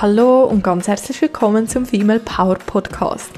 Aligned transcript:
Hallo 0.00 0.44
und 0.44 0.62
ganz 0.62 0.88
herzlich 0.88 1.20
willkommen 1.20 1.68
zum 1.68 1.84
Female 1.84 2.20
Power 2.20 2.54
Podcast. 2.54 3.32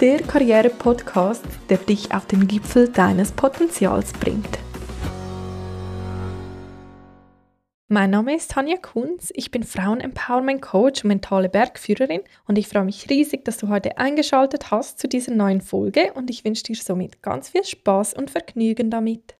Der 0.00 0.22
Karriere-Podcast, 0.22 1.44
der 1.68 1.78
dich 1.78 2.14
auf 2.14 2.24
den 2.26 2.46
Gipfel 2.46 2.88
deines 2.88 3.32
Potenzials 3.32 4.12
bringt. 4.12 4.60
Mein 7.88 8.10
Name 8.10 8.36
ist 8.36 8.52
Tanja 8.52 8.76
Kunz, 8.76 9.32
ich 9.34 9.50
bin 9.50 9.64
Frauen-Empowerment-Coach 9.64 11.02
und 11.02 11.08
mentale 11.08 11.48
Bergführerin 11.48 12.20
und 12.46 12.58
ich 12.58 12.68
freue 12.68 12.84
mich 12.84 13.10
riesig, 13.10 13.44
dass 13.44 13.56
du 13.56 13.68
heute 13.68 13.98
eingeschaltet 13.98 14.70
hast 14.70 15.00
zu 15.00 15.08
dieser 15.08 15.32
neuen 15.32 15.62
Folge 15.62 16.12
und 16.14 16.30
ich 16.30 16.44
wünsche 16.44 16.62
dir 16.62 16.76
somit 16.76 17.22
ganz 17.22 17.48
viel 17.48 17.64
Spaß 17.64 18.14
und 18.14 18.30
Vergnügen 18.30 18.88
damit. 18.88 19.34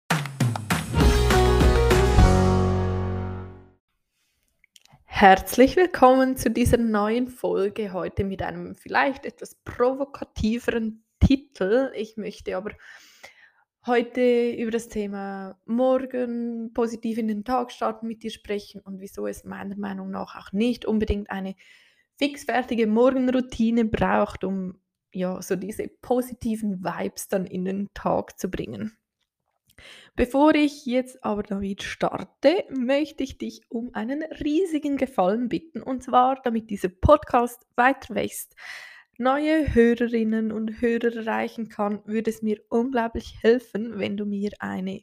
Herzlich 5.16 5.76
willkommen 5.76 6.36
zu 6.36 6.50
dieser 6.50 6.76
neuen 6.76 7.28
Folge 7.28 7.92
heute 7.92 8.24
mit 8.24 8.42
einem 8.42 8.74
vielleicht 8.74 9.24
etwas 9.24 9.54
provokativeren 9.54 11.04
Titel. 11.20 11.92
Ich 11.94 12.16
möchte 12.16 12.56
aber 12.56 12.72
heute 13.86 14.50
über 14.50 14.72
das 14.72 14.88
Thema 14.88 15.56
morgen 15.66 16.72
positiv 16.74 17.18
in 17.18 17.28
den 17.28 17.44
Tag 17.44 17.70
starten 17.70 18.08
mit 18.08 18.24
dir 18.24 18.32
sprechen 18.32 18.80
und 18.80 19.00
wieso 19.00 19.28
es 19.28 19.44
meiner 19.44 19.76
Meinung 19.76 20.10
nach 20.10 20.34
auch 20.34 20.50
nicht 20.50 20.84
unbedingt 20.84 21.30
eine 21.30 21.54
fixfertige 22.18 22.88
Morgenroutine 22.88 23.84
braucht, 23.84 24.42
um 24.42 24.80
ja 25.12 25.40
so 25.40 25.54
diese 25.54 25.86
positiven 25.86 26.82
Vibes 26.82 27.28
dann 27.28 27.46
in 27.46 27.64
den 27.64 27.88
Tag 27.94 28.36
zu 28.36 28.50
bringen. 28.50 28.98
Bevor 30.16 30.54
ich 30.54 30.86
jetzt 30.86 31.24
aber 31.24 31.42
damit 31.42 31.82
starte, 31.82 32.64
möchte 32.70 33.24
ich 33.24 33.38
dich 33.38 33.62
um 33.68 33.90
einen 33.94 34.22
riesigen 34.22 34.96
Gefallen 34.96 35.48
bitten, 35.48 35.82
und 35.82 36.02
zwar, 36.02 36.40
damit 36.42 36.70
dieser 36.70 36.88
Podcast 36.88 37.66
weiter 37.76 38.14
wächst, 38.14 38.54
neue 39.18 39.74
Hörerinnen 39.74 40.52
und 40.52 40.80
Hörer 40.80 41.14
erreichen 41.16 41.68
kann, 41.68 42.00
würde 42.04 42.30
es 42.30 42.42
mir 42.42 42.60
unglaublich 42.68 43.36
helfen, 43.42 43.98
wenn 43.98 44.16
du 44.16 44.24
mir 44.24 44.52
eine 44.60 45.02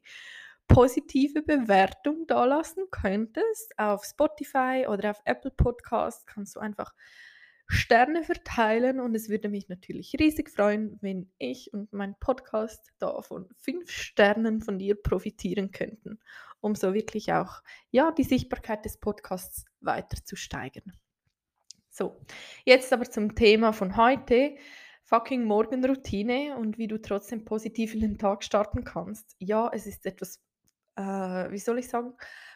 positive 0.68 1.42
Bewertung 1.42 2.26
dalassen 2.28 2.86
könntest. 2.92 3.74
Auf 3.78 4.04
Spotify 4.06 4.86
oder 4.88 5.12
auf 5.12 5.22
Apple 5.26 5.52
Podcast 5.52 6.26
kannst 6.28 6.56
du 6.56 6.60
einfach 6.60 6.94
Sterne 7.72 8.24
verteilen 8.24 9.00
und 9.00 9.16
es 9.16 9.30
würde 9.30 9.50
mich 9.50 9.70
natürlich 9.70 10.14
riesig 10.20 10.50
freuen, 10.50 10.98
wenn 11.02 11.32
ich 11.38 11.74
und 11.74 11.94
mein 11.94 12.16
Podcast 12.20 12.92
da 13.00 13.22
von 13.22 13.48
fünf 13.58 13.90
Sternen 13.90 14.62
von 14.62 14.78
dir 14.78 14.96
profitieren 14.96 15.72
könnten, 15.72 16.20
um 16.60 16.76
so 16.76 16.94
wirklich 16.94 17.34
auch 17.34 17.62
ja 17.90 18.12
die 18.12 18.24
Sichtbarkeit 18.24 18.84
des 18.86 18.98
Podcasts 18.98 19.66
weiter 19.80 20.18
zu 20.24 20.36
steigern. 20.36 20.94
So, 21.90 22.20
jetzt 22.66 22.92
aber 22.94 23.06
zum 23.06 23.36
Thema 23.36 23.74
von 23.74 23.98
heute. 23.98 24.56
Fucking 25.04 25.44
Morgenroutine 25.44 26.56
und 26.58 26.78
wie 26.78 26.88
du 26.88 27.02
trotzdem 27.02 27.44
positiv 27.44 27.94
in 27.94 28.00
den 28.00 28.18
Tag 28.18 28.46
starten 28.46 28.86
kannst. 28.86 29.36
Ja, 29.40 29.70
es 29.74 29.86
ist 29.86 30.06
etwas, 30.06 30.42
äh, 30.96 31.02
wie 31.52 31.58
soll 31.58 31.80
ich 31.80 31.90
sagen, 31.90 32.14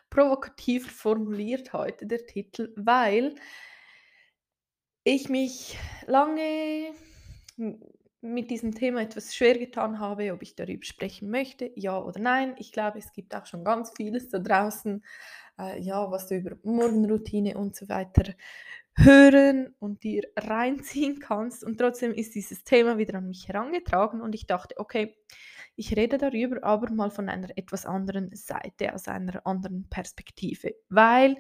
provokativ 0.09 0.89
formuliert 0.89 1.73
heute 1.73 2.05
der 2.05 2.25
Titel, 2.25 2.73
weil 2.77 3.35
ich 5.06 5.30
mich 5.30 5.78
lange 6.08 6.92
mit 8.22 8.50
diesem 8.50 8.73
Thema 8.73 9.02
etwas 9.03 9.36
schwer 9.36 9.58
getan 9.58 10.00
habe, 10.00 10.34
ob 10.34 10.42
ich 10.42 10.56
darüber 10.56 10.84
sprechen 10.84 11.30
möchte, 11.30 11.72
ja 11.75 11.97
oder 12.02 12.20
nein. 12.20 12.56
Ich 12.58 12.72
glaube, 12.72 12.97
es 12.97 13.14
gibt 13.14 13.36
auch 13.36 13.45
schon 13.45 13.64
ganz 13.64 13.92
vieles 13.95 14.30
da 14.30 14.39
draußen, 14.39 15.06
äh, 15.59 15.80
ja, 15.80 16.09
was 16.09 16.28
du 16.28 16.36
über 16.36 16.58
Morgenroutine 16.64 17.56
und 17.56 17.75
so 17.75 17.88
weiter 17.88 18.34
hören 18.97 19.75
und 19.80 20.03
dir 20.03 20.23
reinziehen 20.36 21.19
kannst. 21.19 21.63
Und 21.63 21.78
trotzdem 21.78 22.12
ist 22.12 22.34
dieses 22.34 22.63
Thema 22.63 22.97
wieder 22.97 23.19
an 23.19 23.28
mich 23.28 23.47
herangetragen 23.47 24.22
und 24.22 24.34
ich 24.34 24.47
dachte, 24.47 24.75
okay, 24.79 25.16
ich 25.75 25.96
rede 25.96 26.18
darüber, 26.18 26.63
aber 26.63 26.90
mal 26.90 27.12
von 27.12 27.29
einer 27.29 27.56
etwas 27.56 27.85
anderen 27.85 28.34
Seite, 28.35 28.96
aus 28.96 29.08
einer 29.08 29.46
anderen 29.46 29.88
Perspektive, 29.88 30.74
weil 30.90 31.38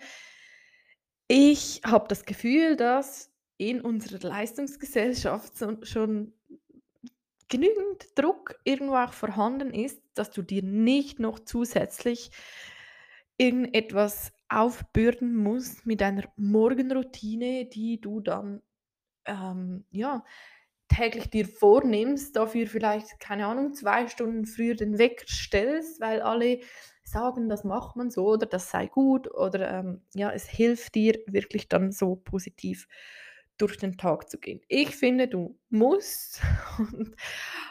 ich 1.27 1.81
habe 1.83 2.07
das 2.07 2.25
Gefühl, 2.25 2.75
dass 2.75 3.34
in 3.57 3.81
unserer 3.81 4.27
Leistungsgesellschaft 4.27 5.53
schon 5.83 6.33
genügend 7.47 8.07
Druck 8.15 8.59
irgendwo 8.63 8.95
auch 8.95 9.13
vorhanden 9.13 9.73
ist, 9.73 10.01
dass 10.13 10.31
du 10.31 10.41
dir 10.41 10.63
nicht 10.63 11.19
noch 11.19 11.39
zusätzlich 11.39 12.31
irgendetwas 13.37 14.31
aufbürden 14.49 15.35
musst 15.35 15.85
mit 15.85 16.01
einer 16.01 16.23
Morgenroutine, 16.37 17.65
die 17.65 17.99
du 17.99 18.19
dann 18.19 18.61
ähm, 19.25 19.85
ja, 19.91 20.23
täglich 20.87 21.29
dir 21.29 21.47
vornimmst, 21.47 22.35
dafür 22.35 22.67
vielleicht, 22.67 23.19
keine 23.19 23.47
Ahnung, 23.47 23.73
zwei 23.73 24.07
Stunden 24.07 24.45
früher 24.45 24.75
den 24.75 24.97
Wecker 24.97 25.25
stellst, 25.27 25.99
weil 25.99 26.21
alle 26.21 26.59
sagen, 27.03 27.49
das 27.49 27.63
macht 27.63 27.95
man 27.95 28.09
so 28.09 28.27
oder 28.27 28.45
das 28.45 28.69
sei 28.71 28.87
gut 28.87 29.31
oder 29.31 29.79
ähm, 29.79 30.01
ja, 30.13 30.31
es 30.31 30.47
hilft 30.47 30.95
dir 30.95 31.19
wirklich 31.27 31.67
dann 31.67 31.91
so 31.91 32.15
positiv 32.15 32.87
durch 33.57 33.77
den 33.77 33.97
Tag 33.97 34.29
zu 34.29 34.37
gehen. 34.37 34.61
Ich 34.67 34.95
finde, 34.95 35.27
du 35.27 35.59
musst 35.69 36.41
und, 36.77 37.15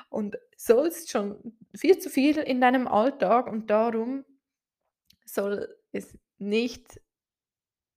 und 0.09 0.39
sollst 0.56 1.11
schon 1.11 1.56
viel 1.75 1.99
zu 1.99 2.11
viel 2.11 2.39
in 2.39 2.61
deinem 2.61 2.89
Alltag 2.89 3.47
und 3.47 3.71
darum 3.71 4.25
soll 5.25 5.75
es 5.93 6.19
nicht, 6.39 7.00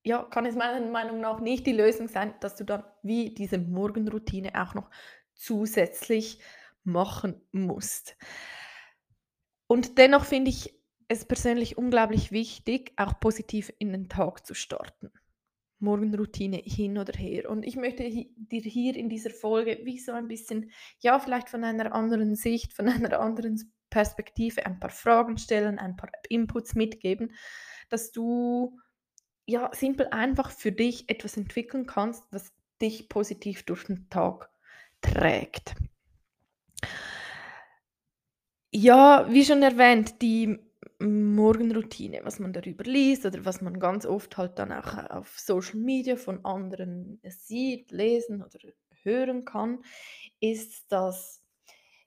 ja, 0.03 0.23
kann 0.23 0.45
es 0.45 0.55
meiner 0.55 0.85
Meinung 0.85 1.19
nach 1.19 1.39
nicht 1.39 1.65
die 1.65 1.73
Lösung 1.73 2.07
sein, 2.07 2.33
dass 2.39 2.55
du 2.55 2.63
dann 2.63 2.83
wie 3.03 3.33
diese 3.33 3.57
Morgenroutine 3.57 4.61
auch 4.61 4.73
noch 4.73 4.89
zusätzlich 5.33 6.41
machen 6.83 7.41
musst. 7.51 8.17
Und 9.67 9.97
dennoch 9.97 10.25
finde 10.25 10.49
ich 10.49 10.73
es 11.09 11.25
persönlich 11.25 11.77
unglaublich 11.77 12.31
wichtig, 12.31 12.93
auch 12.97 13.19
positiv 13.19 13.71
in 13.79 13.91
den 13.91 14.09
Tag 14.09 14.45
zu 14.45 14.53
starten. 14.53 15.11
Morgenroutine 15.79 16.57
hin 16.57 16.97
oder 16.97 17.13
her. 17.13 17.49
Und 17.49 17.63
ich 17.63 17.75
möchte 17.75 18.03
dir 18.03 18.61
hier 18.61 18.95
in 18.95 19.09
dieser 19.09 19.29
Folge 19.29 19.79
wie 19.83 19.99
so 19.99 20.11
ein 20.11 20.27
bisschen, 20.27 20.71
ja, 20.99 21.19
vielleicht 21.19 21.49
von 21.49 21.63
einer 21.63 21.93
anderen 21.93 22.35
Sicht, 22.35 22.73
von 22.73 22.87
einer 22.89 23.19
anderen 23.19 23.71
Perspektive 23.89 24.65
ein 24.65 24.79
paar 24.79 24.89
Fragen 24.89 25.37
stellen, 25.37 25.79
ein 25.79 25.95
paar 25.95 26.11
Inputs 26.29 26.75
mitgeben, 26.75 27.33
dass 27.89 28.11
du 28.11 28.77
ja 29.45 29.69
simpel 29.73 30.07
einfach 30.07 30.51
für 30.51 30.71
dich 30.71 31.09
etwas 31.09 31.37
entwickeln 31.37 31.85
kannst, 31.85 32.23
was 32.31 32.53
dich 32.81 33.07
positiv 33.07 33.63
durch 33.63 33.85
den 33.85 34.09
Tag 34.09 34.49
trägt. 35.01 35.75
Ja, 38.71 39.25
wie 39.29 39.45
schon 39.45 39.63
erwähnt, 39.63 40.21
die 40.21 40.59
Morgenroutine, 40.99 42.21
was 42.23 42.39
man 42.39 42.53
darüber 42.53 42.83
liest 42.83 43.25
oder 43.25 43.45
was 43.45 43.61
man 43.61 43.79
ganz 43.79 44.05
oft 44.05 44.37
halt 44.37 44.57
dann 44.57 44.71
auch 44.71 45.09
auf 45.09 45.37
Social 45.39 45.79
Media 45.79 46.15
von 46.15 46.43
anderen 46.43 47.21
sieht, 47.23 47.91
lesen 47.91 48.41
oder 48.41 48.59
hören 49.03 49.45
kann, 49.45 49.83
ist, 50.39 50.91
dass 50.91 51.43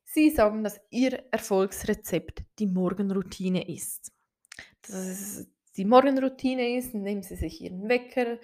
sie 0.04 0.30
sagen, 0.30 0.64
dass 0.64 0.80
ihr 0.90 1.22
Erfolgsrezept 1.30 2.42
die 2.58 2.66
Morgenroutine 2.66 3.68
ist. 3.68 4.12
Dass 4.82 4.94
es 4.94 5.48
die 5.76 5.84
Morgenroutine 5.84 6.76
ist, 6.76 6.92
indem 6.92 7.22
sie 7.22 7.36
sich 7.36 7.60
ihren 7.60 7.88
Wecker 7.88 8.38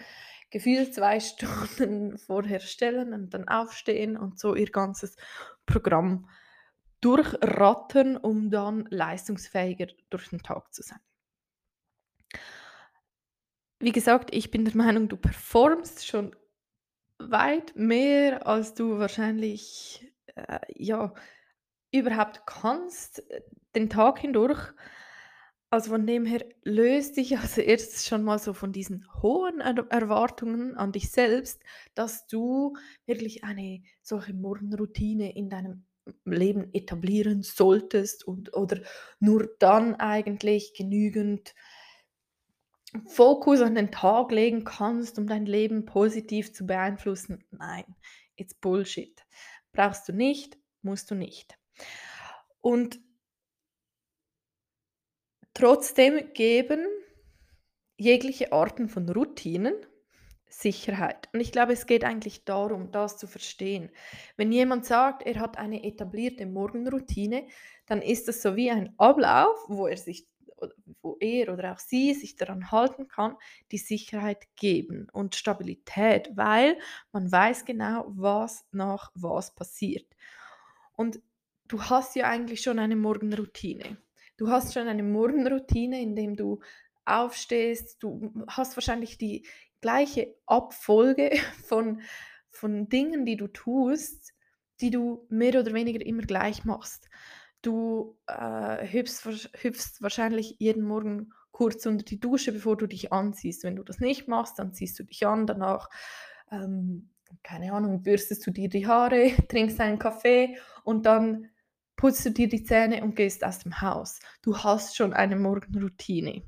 gefühlt 0.50 0.94
zwei 0.94 1.18
Stunden 1.20 2.18
vorher 2.18 2.60
stellen 2.60 3.12
und 3.12 3.34
dann 3.34 3.48
aufstehen 3.48 4.16
und 4.16 4.38
so 4.38 4.54
ihr 4.54 4.70
ganzes 4.70 5.16
Programm 5.66 6.28
durchrattern, 7.00 8.16
um 8.16 8.50
dann 8.50 8.86
leistungsfähiger 8.90 9.88
durch 10.10 10.28
den 10.28 10.42
Tag 10.42 10.72
zu 10.74 10.82
sein. 10.82 11.00
Wie 13.78 13.92
gesagt, 13.92 14.34
ich 14.34 14.50
bin 14.50 14.64
der 14.64 14.76
Meinung, 14.76 15.08
du 15.08 15.16
performst 15.16 16.06
schon 16.06 16.34
weit 17.18 17.74
mehr, 17.76 18.46
als 18.46 18.74
du 18.74 18.98
wahrscheinlich 18.98 20.12
äh, 20.34 20.60
ja, 20.74 21.14
überhaupt 21.92 22.46
kannst, 22.46 23.30
äh, 23.30 23.42
den 23.74 23.90
Tag 23.90 24.18
hindurch. 24.18 24.72
Also 25.68 25.90
von 25.90 26.06
dem 26.06 26.24
her 26.24 26.44
löst 26.62 27.16
dich 27.16 27.38
also 27.38 27.60
erst 27.60 28.06
schon 28.06 28.22
mal 28.22 28.38
so 28.38 28.52
von 28.52 28.72
diesen 28.72 29.06
hohen 29.22 29.60
er 29.60 29.76
Erwartungen 29.90 30.76
an 30.76 30.92
dich 30.92 31.10
selbst, 31.10 31.62
dass 31.94 32.26
du 32.26 32.76
wirklich 33.06 33.44
eine 33.44 33.82
solche 34.02 34.34
Morgenroutine 34.34 35.34
in 35.34 35.50
deinem 35.50 35.84
Leben 36.24 36.72
etablieren 36.72 37.42
solltest 37.42 38.26
und 38.26 38.54
oder 38.54 38.80
nur 39.18 39.48
dann 39.58 39.94
eigentlich 39.96 40.74
genügend 40.74 41.54
Fokus 43.06 43.60
an 43.60 43.74
den 43.74 43.90
Tag 43.90 44.30
legen 44.30 44.64
kannst, 44.64 45.18
um 45.18 45.26
dein 45.26 45.46
Leben 45.46 45.84
positiv 45.84 46.52
zu 46.52 46.66
beeinflussen. 46.66 47.44
Nein, 47.50 47.84
it's 48.36 48.54
Bullshit. 48.54 49.24
Brauchst 49.72 50.08
du 50.08 50.12
nicht, 50.12 50.56
musst 50.82 51.10
du 51.10 51.14
nicht. 51.14 51.58
Und 52.60 53.00
trotzdem 55.52 56.32
geben 56.32 56.86
jegliche 57.96 58.52
Arten 58.52 58.88
von 58.88 59.08
Routinen 59.08 59.74
Sicherheit. 60.48 61.28
Und 61.32 61.40
ich 61.40 61.52
glaube, 61.52 61.72
es 61.72 61.86
geht 61.86 62.04
eigentlich 62.04 62.44
darum, 62.44 62.90
das 62.92 63.18
zu 63.18 63.26
verstehen. 63.26 63.90
Wenn 64.36 64.52
jemand 64.52 64.84
sagt, 64.86 65.22
er 65.24 65.40
hat 65.40 65.58
eine 65.58 65.84
etablierte 65.84 66.46
Morgenroutine, 66.46 67.46
dann 67.86 68.02
ist 68.02 68.28
das 68.28 68.42
so 68.42 68.56
wie 68.56 68.70
ein 68.70 68.94
Ablauf, 68.98 69.56
wo 69.68 69.86
er 69.86 69.96
sich 69.96 70.26
wo 71.02 71.16
er 71.20 71.52
oder 71.52 71.72
auch 71.72 71.78
sie 71.78 72.14
sich 72.14 72.36
daran 72.36 72.70
halten 72.70 73.08
kann, 73.08 73.36
die 73.72 73.78
Sicherheit 73.78 74.46
geben 74.56 75.06
und 75.12 75.34
Stabilität, 75.34 76.30
weil 76.34 76.78
man 77.12 77.30
weiß 77.30 77.64
genau, 77.64 78.06
was 78.08 78.64
nach 78.72 79.10
was 79.14 79.54
passiert. 79.54 80.06
Und 80.96 81.20
du 81.68 81.82
hast 81.82 82.16
ja 82.16 82.28
eigentlich 82.28 82.62
schon 82.62 82.78
eine 82.78 82.96
Morgenroutine. 82.96 83.98
Du 84.36 84.48
hast 84.48 84.74
schon 84.74 84.88
eine 84.88 85.02
Morgenroutine, 85.02 86.00
in 86.00 86.16
dem 86.16 86.36
du 86.36 86.60
aufstehst, 87.04 88.02
du 88.02 88.32
hast 88.48 88.76
wahrscheinlich 88.76 89.16
die 89.16 89.46
gleiche 89.86 90.34
Abfolge 90.46 91.30
von, 91.64 92.00
von 92.50 92.88
Dingen, 92.88 93.24
die 93.24 93.36
du 93.36 93.46
tust, 93.46 94.34
die 94.80 94.90
du 94.90 95.24
mehr 95.28 95.60
oder 95.60 95.72
weniger 95.72 96.04
immer 96.04 96.22
gleich 96.22 96.64
machst. 96.64 97.08
Du 97.62 98.18
äh, 98.26 98.84
hüpfst, 98.84 99.48
hüpfst 99.62 100.02
wahrscheinlich 100.02 100.56
jeden 100.58 100.82
Morgen 100.82 101.32
kurz 101.52 101.86
unter 101.86 102.04
die 102.04 102.18
Dusche, 102.18 102.50
bevor 102.50 102.76
du 102.76 102.88
dich 102.88 103.12
anziehst. 103.12 103.62
Wenn 103.62 103.76
du 103.76 103.84
das 103.84 104.00
nicht 104.00 104.26
machst, 104.26 104.58
dann 104.58 104.72
ziehst 104.72 104.98
du 104.98 105.04
dich 105.04 105.24
an, 105.24 105.46
danach, 105.46 105.88
ähm, 106.50 107.10
keine 107.44 107.72
Ahnung, 107.72 108.02
bürstest 108.02 108.44
du 108.44 108.50
dir 108.50 108.68
die 108.68 108.88
Haare, 108.88 109.30
trinkst 109.48 109.80
einen 109.80 110.00
Kaffee 110.00 110.58
und 110.82 111.06
dann 111.06 111.48
putzt 111.94 112.26
du 112.26 112.30
dir 112.30 112.48
die 112.48 112.64
Zähne 112.64 113.04
und 113.04 113.14
gehst 113.14 113.44
aus 113.44 113.60
dem 113.60 113.80
Haus. 113.80 114.18
Du 114.42 114.58
hast 114.58 114.96
schon 114.96 115.12
eine 115.12 115.36
Morgenroutine. 115.36 116.42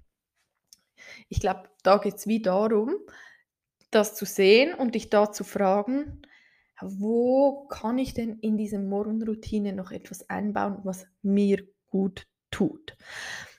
Ich 1.29 1.39
glaube, 1.39 1.71
da 1.85 1.99
geht 1.99 2.17
es 2.17 2.27
wie 2.27 2.43
darum, 2.43 2.97
das 3.91 4.15
zu 4.15 4.25
sehen 4.25 4.75
und 4.75 4.95
dich 4.95 5.11
da 5.11 5.33
zu 5.33 5.45
fragen, 5.45 6.23
wo 6.81 7.67
kann 7.69 7.99
ich 7.99 8.15
denn 8.15 8.39
in 8.39 8.57
diese 8.57 8.79
Morgenroutine 8.79 9.73
noch 9.73 9.91
etwas 9.91 10.29
einbauen, 10.31 10.81
was 10.85 11.07
mir 11.23 11.67
gut 11.87 12.27
tut? 12.51 12.97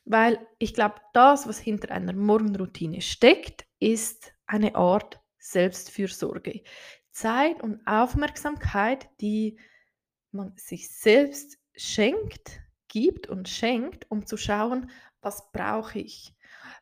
Weil 0.05 0.39
ich 0.57 0.73
glaube, 0.73 0.95
das, 1.13 1.47
was 1.47 1.59
hinter 1.59 1.91
einer 1.91 2.13
Morgenroutine 2.13 3.01
steckt, 3.01 3.65
ist 3.79 4.33
eine 4.45 4.75
Art 4.75 5.19
Selbstfürsorge. 5.37 6.63
Zeit 7.11 7.61
und 7.61 7.85
Aufmerksamkeit, 7.85 9.09
die 9.19 9.59
man 10.31 10.53
sich 10.55 10.89
selbst 10.89 11.57
schenkt, 11.75 12.61
gibt 12.87 13.27
und 13.27 13.49
schenkt, 13.49 14.09
um 14.09 14.25
zu 14.25 14.37
schauen, 14.37 14.89
was 15.21 15.51
brauche 15.51 15.99
ich? 15.99 16.33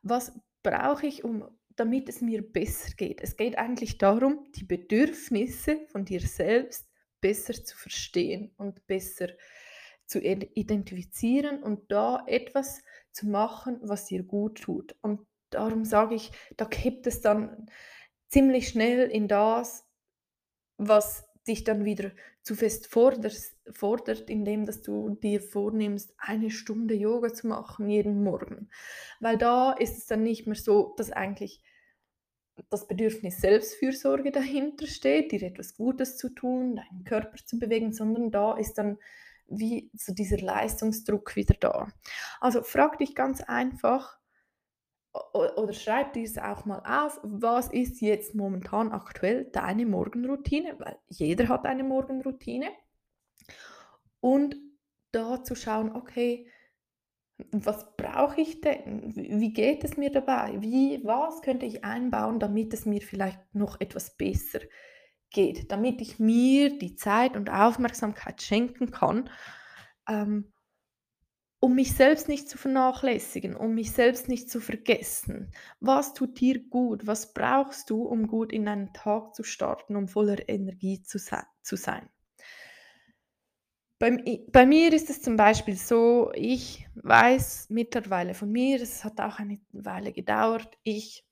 Was 0.04 0.32
brauche 0.64 1.08
ich, 1.08 1.24
um 1.24 1.46
damit 1.77 2.09
es 2.09 2.21
mir 2.21 2.41
besser 2.41 2.91
geht. 2.97 3.21
Es 3.21 3.38
geht 3.38 3.57
eigentlich 3.57 3.97
darum, 3.97 4.45
die 4.56 4.65
Bedürfnisse 4.65 5.79
von 5.88 6.03
dir 6.03 6.19
selbst 6.19 6.89
besser 7.21 7.53
zu 7.63 7.77
verstehen 7.77 8.51
und 8.57 8.85
besser 8.88 9.29
zu 10.06 10.19
identifizieren 10.19 11.62
und 11.62 11.91
da 11.91 12.24
etwas 12.27 12.81
zu 13.12 13.27
machen, 13.27 13.79
was 13.83 14.06
dir 14.06 14.24
gut 14.24 14.62
tut. 14.62 14.95
Und 15.01 15.25
darum 15.50 15.85
sage 15.85 16.15
ich, 16.15 16.31
da 16.56 16.65
kippt 16.65 17.07
es 17.07 17.21
dann 17.21 17.69
ziemlich 18.27 18.69
schnell 18.69 19.09
in 19.09 19.27
das, 19.27 19.85
was 20.77 21.25
dich 21.47 21.63
dann 21.63 21.85
wieder 21.85 22.12
zu 22.41 22.56
fest 22.56 22.88
forderst, 22.88 23.57
fordert, 23.71 24.29
indem 24.29 24.65
dass 24.65 24.81
du 24.81 25.09
dir 25.15 25.41
vornimmst, 25.41 26.13
eine 26.18 26.50
Stunde 26.50 26.94
Yoga 26.94 27.33
zu 27.33 27.47
machen 27.47 27.89
jeden 27.89 28.24
Morgen. 28.24 28.69
Weil 29.19 29.38
da 29.38 29.74
ist 29.74 29.97
es 29.97 30.06
dann 30.06 30.24
nicht 30.24 30.45
mehr 30.47 30.56
so, 30.56 30.94
dass 30.97 31.12
eigentlich 31.12 31.62
das 32.69 32.88
Bedürfnis 32.88 33.39
Selbstfürsorge 33.39 34.31
dahinter 34.31 34.88
steht, 34.88 35.31
dir 35.31 35.44
etwas 35.44 35.75
Gutes 35.75 36.18
zu 36.18 36.30
tun, 36.30 36.77
deinen 36.77 37.04
Körper 37.04 37.38
zu 37.45 37.59
bewegen, 37.59 37.94
sondern 37.94 38.31
da 38.31 38.56
ist 38.57 38.75
dann 38.75 38.98
wie 39.48 39.89
so 39.94 40.13
dieser 40.13 40.38
Leistungsdruck 40.38 41.36
wieder 41.36 41.56
da. 41.59 41.88
Also 42.42 42.63
frag 42.63 42.98
dich 42.98 43.15
ganz 43.15 43.42
einfach 43.42 44.18
oder 45.33 45.74
schreib 45.74 46.13
dir 46.13 46.24
es 46.24 46.38
auch 46.38 46.65
mal 46.65 46.83
auf, 46.86 47.19
was 47.24 47.69
ist 47.69 48.01
jetzt 48.01 48.36
momentan 48.36 48.92
aktuell 48.92 49.45
deine 49.45 49.86
Morgenroutine, 49.86 50.75
weil 50.80 50.98
jeder 51.07 51.48
hat 51.48 51.65
eine 51.65 51.83
Morgenroutine. 51.83 52.69
Und 54.19 54.56
da 55.12 55.44
zu 55.44 55.56
schauen, 55.56 55.95
okay, 55.95 56.48
was 57.51 57.95
brauche 57.95 58.42
ich 58.42 58.62
denn? 58.62 59.16
Wie 59.16 59.54
geht 59.54 59.84
es 59.84 59.98
mir 59.98 60.12
dabei? 60.12 60.57
Wie, 60.60 61.01
was 61.04 61.42
könnte 61.42 61.66
ich 61.66 61.84
einbauen, 61.84 62.39
damit 62.39 62.74
es 62.74 62.86
mir 62.86 63.01
vielleicht 63.01 63.39
noch 63.54 63.80
etwas 63.80 64.18
besser 64.18 64.60
geht, 65.31 65.72
damit 65.72 66.01
ich 66.01 66.19
mir 66.19 66.78
die 66.78 66.95
Zeit 66.95 67.36
und 67.36 67.50
Aufmerksamkeit 67.50 68.42
schenken 68.42 68.92
kann, 68.92 69.30
ähm, 70.10 70.51
um 71.60 71.75
mich 71.75 71.94
selbst 71.94 72.28
nicht 72.28 72.50
zu 72.50 72.57
vernachlässigen, 72.57 73.56
um 73.56 73.74
mich 73.74 73.92
selbst 73.92 74.28
nicht 74.28 74.50
zu 74.50 74.60
vergessen. 74.60 75.51
Was 75.80 76.13
tut 76.13 76.39
dir 76.39 76.68
gut? 76.68 77.07
Was 77.07 77.34
brauchst 77.34 77.89
du, 77.89 78.04
um 78.04 78.28
gut 78.28 78.51
in 78.51 78.68
einen 78.68 78.94
Tag 78.94 79.36
zu 79.36 79.44
starten, 79.44 79.95
um 79.95 80.07
voller 80.07 80.48
Energie 80.50 81.01
zu, 81.01 81.19
zu 81.19 81.75
sein? 81.75 82.10
Bei, 84.00 84.44
bei 84.52 84.66
mir 84.68 84.94
ist 84.94 85.10
es 85.10 85.24
zum 85.24 85.38
Beispiel 85.38 85.76
so, 85.76 86.32
ich 86.36 86.88
weiß 86.96 87.70
mittlerweile 87.70 88.36
von 88.36 88.52
mir, 88.52 88.80
es 88.80 89.04
hat 89.04 89.20
auch 89.20 89.40
eine 89.40 89.60
Weile 89.72 90.14
gedauert, 90.14 90.78
ich 90.84 91.26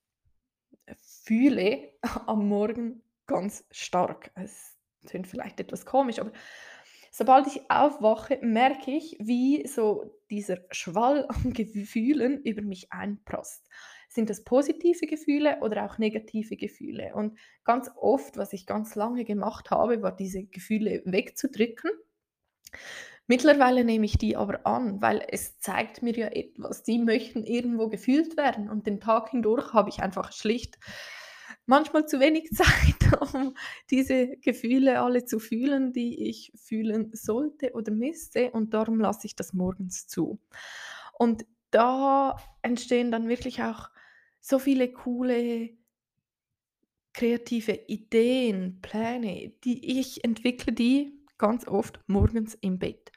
fühle 0.98 1.92
am 2.26 2.48
Morgen 2.48 3.04
ganz 3.28 3.66
stark. 3.70 4.32
Es 4.34 4.78
klingt 5.06 5.28
vielleicht 5.28 5.60
etwas 5.60 5.86
komisch, 5.86 6.18
aber 6.18 6.32
sobald 7.12 7.46
ich 7.46 7.70
aufwache, 7.70 8.40
merke 8.42 8.90
ich, 8.92 9.16
wie 9.20 9.68
so 9.68 10.20
dieser 10.32 10.58
Schwall 10.72 11.28
an 11.30 11.54
Gefühlen 11.54 12.42
über 12.42 12.64
mich 12.64 12.92
einprasst. 12.92 13.70
Sind 14.10 14.32
das 14.32 14.44
positive 14.44 15.06
Gefühle 15.06 15.60
oder 15.62 15.86
auch 15.86 16.00
negative 16.00 16.56
Gefühle? 16.56 17.14
Und 17.14 17.38
ganz 17.64 17.92
oft, 17.96 18.38
was 18.38 18.54
ich 18.54 18.66
ganz 18.66 18.96
lange 18.96 19.24
gemacht 19.24 19.70
habe, 19.70 20.02
war 20.02 20.16
diese 20.16 20.46
Gefühle 20.46 21.04
wegzudrücken 21.06 21.92
Mittlerweile 23.27 23.83
nehme 23.83 24.06
ich 24.06 24.18
die 24.18 24.36
aber 24.36 24.66
an, 24.68 25.01
weil 25.01 25.25
es 25.27 25.60
zeigt 25.60 26.04
mir 26.04 26.16
ja 26.16 26.27
etwas. 26.27 26.83
Die 26.83 27.00
möchten 27.00 27.44
irgendwo 27.44 27.89
gefühlt 27.89 28.38
werden 28.38 28.69
und 28.69 28.86
den 28.86 29.00
Tag 29.00 29.30
hindurch 29.30 29.73
habe 29.73 29.90
ich 29.90 30.02
einfach 30.02 30.31
schlicht 30.31 30.78
manchmal 31.66 32.07
zu 32.07 32.19
wenig 32.19 32.50
Zeit, 32.54 33.33
um 33.33 33.56
diese 33.90 34.38
Gefühle 34.38 35.02
alle 35.02 35.26
zu 35.26 35.40
fühlen, 35.40 35.94
die 35.94 36.30
ich 36.30 36.52
fühlen 36.56 37.11
sollte 37.14 37.73
oder 37.73 37.92
müsste 37.92 38.52
und 38.52 38.73
darum 38.73 39.00
lasse 39.00 39.28
ich 39.28 39.35
das 39.35 39.54
morgens 39.54 40.07
zu. 40.07 40.40
Und 41.18 41.45
da 41.71 42.38
entstehen 42.61 43.11
dann 43.11 43.28
wirklich 43.28 43.61
auch 43.64 43.90
so 44.42 44.59
viele 44.59 44.92
coole 44.92 45.71
kreative 47.14 47.71
Ideen, 47.88 48.81
Pläne, 48.81 49.54
die 49.64 50.00
ich 50.00 50.23
entwickle, 50.23 50.73
die 50.73 51.25
ganz 51.37 51.68
oft 51.68 51.99
morgens 52.07 52.56
im 52.56 52.80
Bett. 52.80 53.11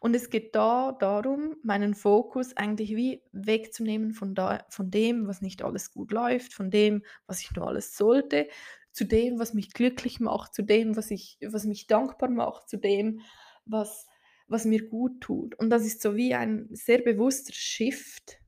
Und 0.00 0.14
es 0.14 0.30
geht 0.30 0.54
da 0.54 0.92
darum, 0.92 1.56
meinen 1.62 1.94
Fokus 1.94 2.56
eigentlich 2.56 2.94
wie 2.94 3.22
wegzunehmen 3.32 4.12
von, 4.12 4.34
da, 4.34 4.64
von 4.70 4.90
dem, 4.90 5.26
was 5.26 5.40
nicht 5.40 5.62
alles 5.62 5.90
gut 5.90 6.12
läuft, 6.12 6.54
von 6.54 6.70
dem, 6.70 7.02
was 7.26 7.40
ich 7.40 7.52
nur 7.54 7.66
alles 7.66 7.96
sollte, 7.96 8.48
zu 8.92 9.04
dem, 9.04 9.38
was 9.38 9.54
mich 9.54 9.72
glücklich 9.72 10.20
macht, 10.20 10.54
zu 10.54 10.62
dem, 10.62 10.96
was, 10.96 11.10
ich, 11.10 11.38
was 11.44 11.64
mich 11.64 11.86
dankbar 11.86 12.30
macht, 12.30 12.68
zu 12.68 12.76
dem, 12.76 13.20
was, 13.64 14.06
was 14.46 14.64
mir 14.64 14.88
gut 14.88 15.20
tut. 15.20 15.54
Und 15.56 15.70
das 15.70 15.84
ist 15.84 16.00
so 16.00 16.16
wie 16.16 16.34
ein 16.34 16.68
sehr 16.70 16.98
bewusster 16.98 17.52
Shift 17.52 18.38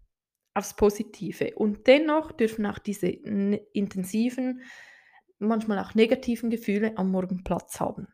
aufs 0.55 0.75
Positive. 0.75 1.55
Und 1.57 1.87
dennoch 1.87 2.33
dürfen 2.33 2.67
auch 2.67 2.79
diese 2.79 3.09
intensiven, 3.09 4.63
manchmal 5.39 5.79
auch 5.79 5.95
negativen 5.95 6.51
Gefühle 6.51 6.97
am 6.97 7.11
Morgen 7.11 7.45
Platz 7.45 7.81
haben. 7.81 8.09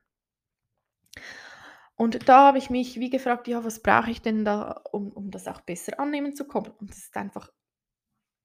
Und 1.96 2.28
da 2.28 2.48
habe 2.48 2.58
ich 2.58 2.68
mich 2.68 3.00
wie 3.00 3.10
gefragt, 3.10 3.48
ja, 3.48 3.64
was 3.64 3.80
brauche 3.80 4.10
ich 4.10 4.20
denn 4.20 4.44
da, 4.44 4.82
um, 4.92 5.10
um 5.12 5.30
das 5.30 5.48
auch 5.48 5.62
besser 5.62 5.98
annehmen 5.98 6.36
zu 6.36 6.46
können? 6.46 6.72
Und 6.78 6.90
das 6.90 6.98
ist 6.98 7.16
einfach 7.16 7.50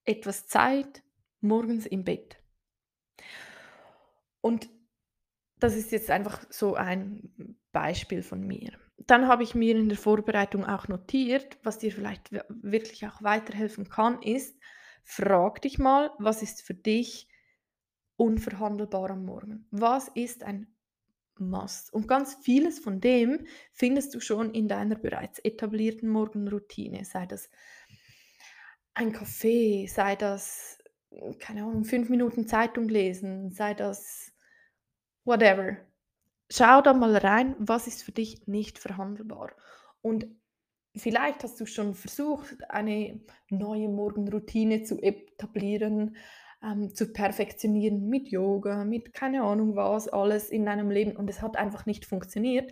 etwas 0.06 0.48
Zeit 0.48 1.04
morgens 1.42 1.86
im 1.86 2.04
Bett. 2.06 2.38
Und 4.40 4.70
das 5.60 5.76
ist 5.76 5.92
jetzt 5.92 6.10
einfach 6.10 6.46
so 6.50 6.76
ein 6.76 7.58
Beispiel 7.72 8.24
von 8.24 8.42
mir. 8.42 8.72
Dann 8.98 9.28
habe 9.28 9.44
ich 9.44 9.54
mir 9.54 9.76
in 9.76 9.90
der 9.90 9.98
Vorbereitung 9.98 10.66
auch 10.66 10.88
notiert, 10.88 11.58
was 11.64 11.78
dir 11.78 11.92
vielleicht 11.92 12.32
wirklich 12.50 13.06
auch 13.06 13.22
weiterhelfen 13.22 13.90
kann, 13.90 14.22
ist, 14.22 14.58
frag 15.04 15.62
dich 15.62 15.78
mal, 15.78 16.12
was 16.20 16.42
ist 16.42 16.62
für 16.62 16.74
dich 16.74 17.28
unverhandelbar 18.16 19.12
am 19.12 19.26
Morgen? 19.26 19.68
Was 19.72 20.08
ist 20.10 20.44
ein 20.44 20.74
machst. 21.50 21.94
Und 21.94 22.08
ganz 22.08 22.36
vieles 22.36 22.80
von 22.80 23.00
dem 23.00 23.46
findest 23.74 24.14
du 24.16 24.20
schon 24.20 24.54
in 24.54 24.68
deiner 24.68 24.96
bereits 24.96 25.40
etablierten 25.40 26.10
Morgenroutine, 26.10 27.06
sei 27.06 27.26
das 27.26 27.50
ein 28.94 29.14
Kaffee, 29.14 29.88
sei 29.88 30.16
das 30.16 30.82
keine 31.40 31.64
Ahnung, 31.64 31.84
fünf 31.84 32.10
Minuten 32.10 32.48
Zeitung 32.48 32.88
lesen, 32.88 33.52
sei 33.52 33.74
das 33.74 34.32
whatever. 35.26 35.78
Schau 36.50 36.82
da 36.82 36.94
mal 36.94 37.16
rein, 37.16 37.56
was 37.60 37.88
ist 37.88 38.04
für 38.04 38.12
dich 38.12 38.48
nicht 38.48 38.80
verhandelbar. 38.80 39.52
Und 40.02 40.28
vielleicht 40.96 41.44
hast 41.44 41.60
du 41.60 41.66
schon 41.66 41.94
versucht, 41.94 42.70
eine 42.70 43.22
neue 43.50 43.90
Morgenroutine 43.90 44.84
zu 44.84 45.02
etablieren, 45.02 46.16
ähm, 46.64 46.94
zu 46.94 47.12
perfektionieren 47.12 48.08
mit 48.08 48.30
Yoga, 48.30 48.86
mit 48.86 49.14
keine 49.14 49.44
Ahnung 49.44 49.76
was, 49.76 50.08
alles 50.08 50.50
in 50.50 50.66
deinem 50.66 50.90
Leben 50.92 51.16
und 51.16 51.30
es 51.30 51.42
hat 51.42 51.58
einfach 51.58 51.86
nicht 51.86 52.06
funktioniert. 52.06 52.72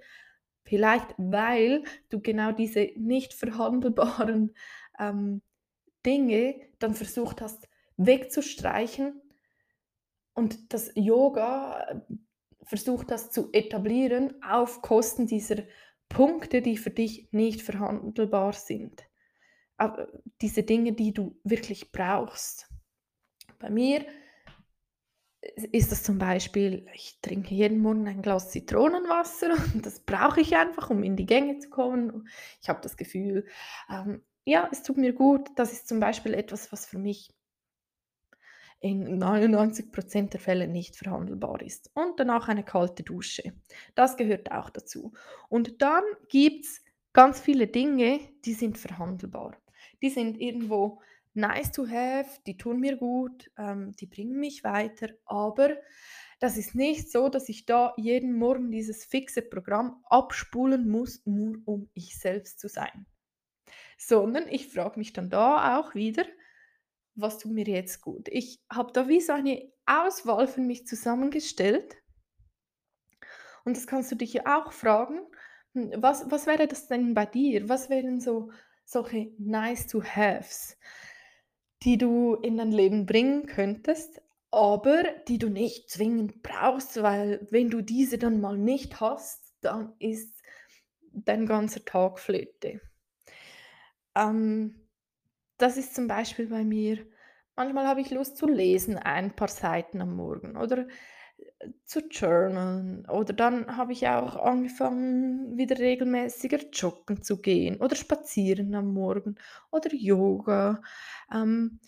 Vielleicht, 0.64 1.16
weil 1.18 1.84
du 2.10 2.22
genau 2.22 2.52
diese 2.52 2.92
nicht 2.96 3.34
verhandelbaren 3.34 4.54
ähm, 5.00 5.42
Dinge 6.06 6.56
dann 6.80 6.94
versucht 6.94 7.42
hast 7.42 7.68
wegzustreichen 7.98 9.22
und 10.34 10.74
das 10.74 10.92
Yoga 10.96 11.88
äh, 11.90 12.00
versucht 12.64 13.12
hast 13.12 13.34
zu 13.34 13.50
etablieren 13.52 14.42
auf 14.44 14.82
Kosten 14.82 15.28
dieser 15.28 15.64
Punkte, 16.08 16.62
die 16.62 16.78
für 16.78 16.92
dich 16.92 17.30
nicht 17.32 17.62
verhandelbar 17.62 18.54
sind. 18.54 19.04
Aber 19.78 20.08
diese 20.42 20.64
Dinge, 20.64 20.94
die 20.94 21.14
du 21.14 21.40
wirklich 21.44 21.92
brauchst. 21.92 22.69
Bei 23.60 23.70
mir 23.70 24.06
ist 25.72 25.92
das 25.92 26.04
zum 26.04 26.18
Beispiel, 26.18 26.88
ich 26.94 27.20
trinke 27.22 27.54
jeden 27.54 27.80
Morgen 27.80 28.08
ein 28.08 28.22
Glas 28.22 28.52
Zitronenwasser 28.52 29.52
und 29.74 29.86
das 29.86 30.00
brauche 30.02 30.42
ich 30.42 30.56
einfach, 30.56 30.90
um 30.90 31.04
in 31.04 31.16
die 31.16 31.26
Gänge 31.26 31.60
zu 31.60 31.70
kommen. 31.70 32.28
Ich 32.62 32.70
habe 32.70 32.82
das 32.82 32.98
Gefühl, 32.98 33.46
ähm, 33.90 34.24
ja, 34.46 34.68
es 34.72 34.84
tut 34.84 34.98
mir 34.98 35.14
gut. 35.14 35.50
Das 35.56 35.72
ist 35.72 35.88
zum 35.88 36.00
Beispiel 36.00 36.34
etwas, 36.34 36.72
was 36.72 36.86
für 36.86 36.98
mich 36.98 37.34
in 38.80 39.22
99% 39.22 40.30
der 40.30 40.40
Fälle 40.40 40.68
nicht 40.68 40.96
verhandelbar 40.96 41.62
ist. 41.62 41.92
Und 41.94 42.20
danach 42.20 42.48
eine 42.48 42.64
kalte 42.64 43.04
Dusche. 43.04 43.54
Das 43.94 44.16
gehört 44.16 44.52
auch 44.52 44.70
dazu. 44.70 45.14
Und 45.50 45.82
dann 45.82 46.04
gibt 46.30 46.66
es 46.66 46.84
ganz 47.12 47.42
viele 47.42 47.68
Dinge, 47.68 48.20
die 48.46 48.54
sind 48.54 48.78
verhandelbar. 48.78 49.58
Die 50.02 50.10
sind 50.10 50.40
irgendwo 50.40 51.02
nice 51.40 51.72
to 51.72 51.88
have, 51.88 52.30
die 52.46 52.58
tun 52.58 52.80
mir 52.80 52.98
gut, 52.98 53.52
ähm, 53.58 53.94
die 54.00 54.06
bringen 54.06 54.40
mich 54.40 54.64
weiter, 54.64 55.10
aber 55.26 55.78
das 56.40 56.58
ist 56.58 56.76
nicht 56.76 57.12
so, 57.12 57.30
dass 57.30 57.50
ich 57.50 57.66
da 57.66 57.94
jeden 57.98 58.38
Morgen 58.38 58.72
dieses 58.72 59.04
fixe 59.06 59.42
Programm 59.42 60.02
abspulen 60.06 60.90
muss, 60.90 61.22
nur 61.26 61.58
um 61.66 61.90
ich 61.94 62.18
selbst 62.18 62.60
zu 62.60 62.70
sein. 62.70 63.06
Sondern 63.98 64.48
ich 64.48 64.70
frage 64.70 64.98
mich 64.98 65.12
dann 65.12 65.30
da 65.30 65.78
auch 65.78 65.96
wieder, 65.96 66.24
was 67.16 67.38
tut 67.40 67.52
mir 67.52 67.66
jetzt 67.66 68.02
gut? 68.02 68.30
Ich 68.30 68.62
habe 68.72 68.94
da 68.94 69.10
wie 69.10 69.20
so 69.20 69.34
eine 69.34 69.70
Auswahl 69.86 70.48
für 70.48 70.62
mich 70.62 70.88
zusammengestellt. 70.88 71.98
Und 73.66 73.76
das 73.76 73.88
kannst 73.88 74.10
du 74.12 74.16
dich 74.16 74.34
ja 74.34 74.44
auch 74.46 74.72
fragen. 74.72 75.20
Hm, 75.74 75.92
was, 75.98 76.32
was 76.32 76.48
wäre 76.48 76.68
das 76.68 76.88
denn 76.88 77.14
bei 77.14 77.26
dir? 77.26 77.68
Was 77.68 77.90
wären 77.90 78.22
so 78.22 78.52
solche 78.90 79.32
nice 79.38 79.86
to 79.88 80.02
haves, 80.02 80.78
die 81.84 81.98
du 81.98 82.36
in 82.36 82.58
dein 82.58 82.72
Leben 82.72 83.06
bringen 83.06 83.46
könntest, 83.46 84.22
aber 84.52 85.04
die 85.28 85.38
du 85.38 85.50
nicht 85.50 85.90
zwingend 85.90 86.42
brauchst, 86.42 87.02
weil 87.02 87.48
wenn 87.52 87.70
du 87.70 87.82
diese 87.82 88.18
dann 88.18 88.42
mal 88.42 88.58
nicht 88.58 89.00
hast, 89.00 89.54
dann 89.62 89.94
ist 90.00 90.42
dein 91.12 91.46
ganzer 91.46 91.86
Tag 91.86 92.20
Flöte. 92.20 92.82
Ähm, 94.16 94.88
das 95.58 95.78
ist 95.78 95.96
zum 95.96 96.08
Beispiel 96.08 96.48
bei 96.48 96.64
mir, 96.64 97.06
manchmal 97.56 97.88
habe 97.88 98.02
ich 98.02 98.12
Lust 98.12 98.38
zu 98.38 98.48
lesen, 98.48 98.98
ein 98.98 99.36
paar 99.36 99.50
Seiten 99.50 100.02
am 100.02 100.16
Morgen 100.16 100.58
oder 100.58 100.88
zu 101.86 102.02
journalen. 102.08 103.06
Oder 103.10 103.34
dann 103.34 103.78
habe 103.78 103.94
ich 103.94 104.08
auch 104.08 104.36
angefangen, 104.36 105.58
wieder 105.58 105.78
regelmäßiger 105.78 106.60
joggen 106.72 107.22
zu 107.22 107.42
gehen 107.42 107.78
oder 107.82 107.96
spazieren 107.96 108.74
am 108.76 108.94
Morgen 108.94 109.36
oder 109.72 109.94
Yoga. 109.94 110.82
Ähm, 111.34 111.80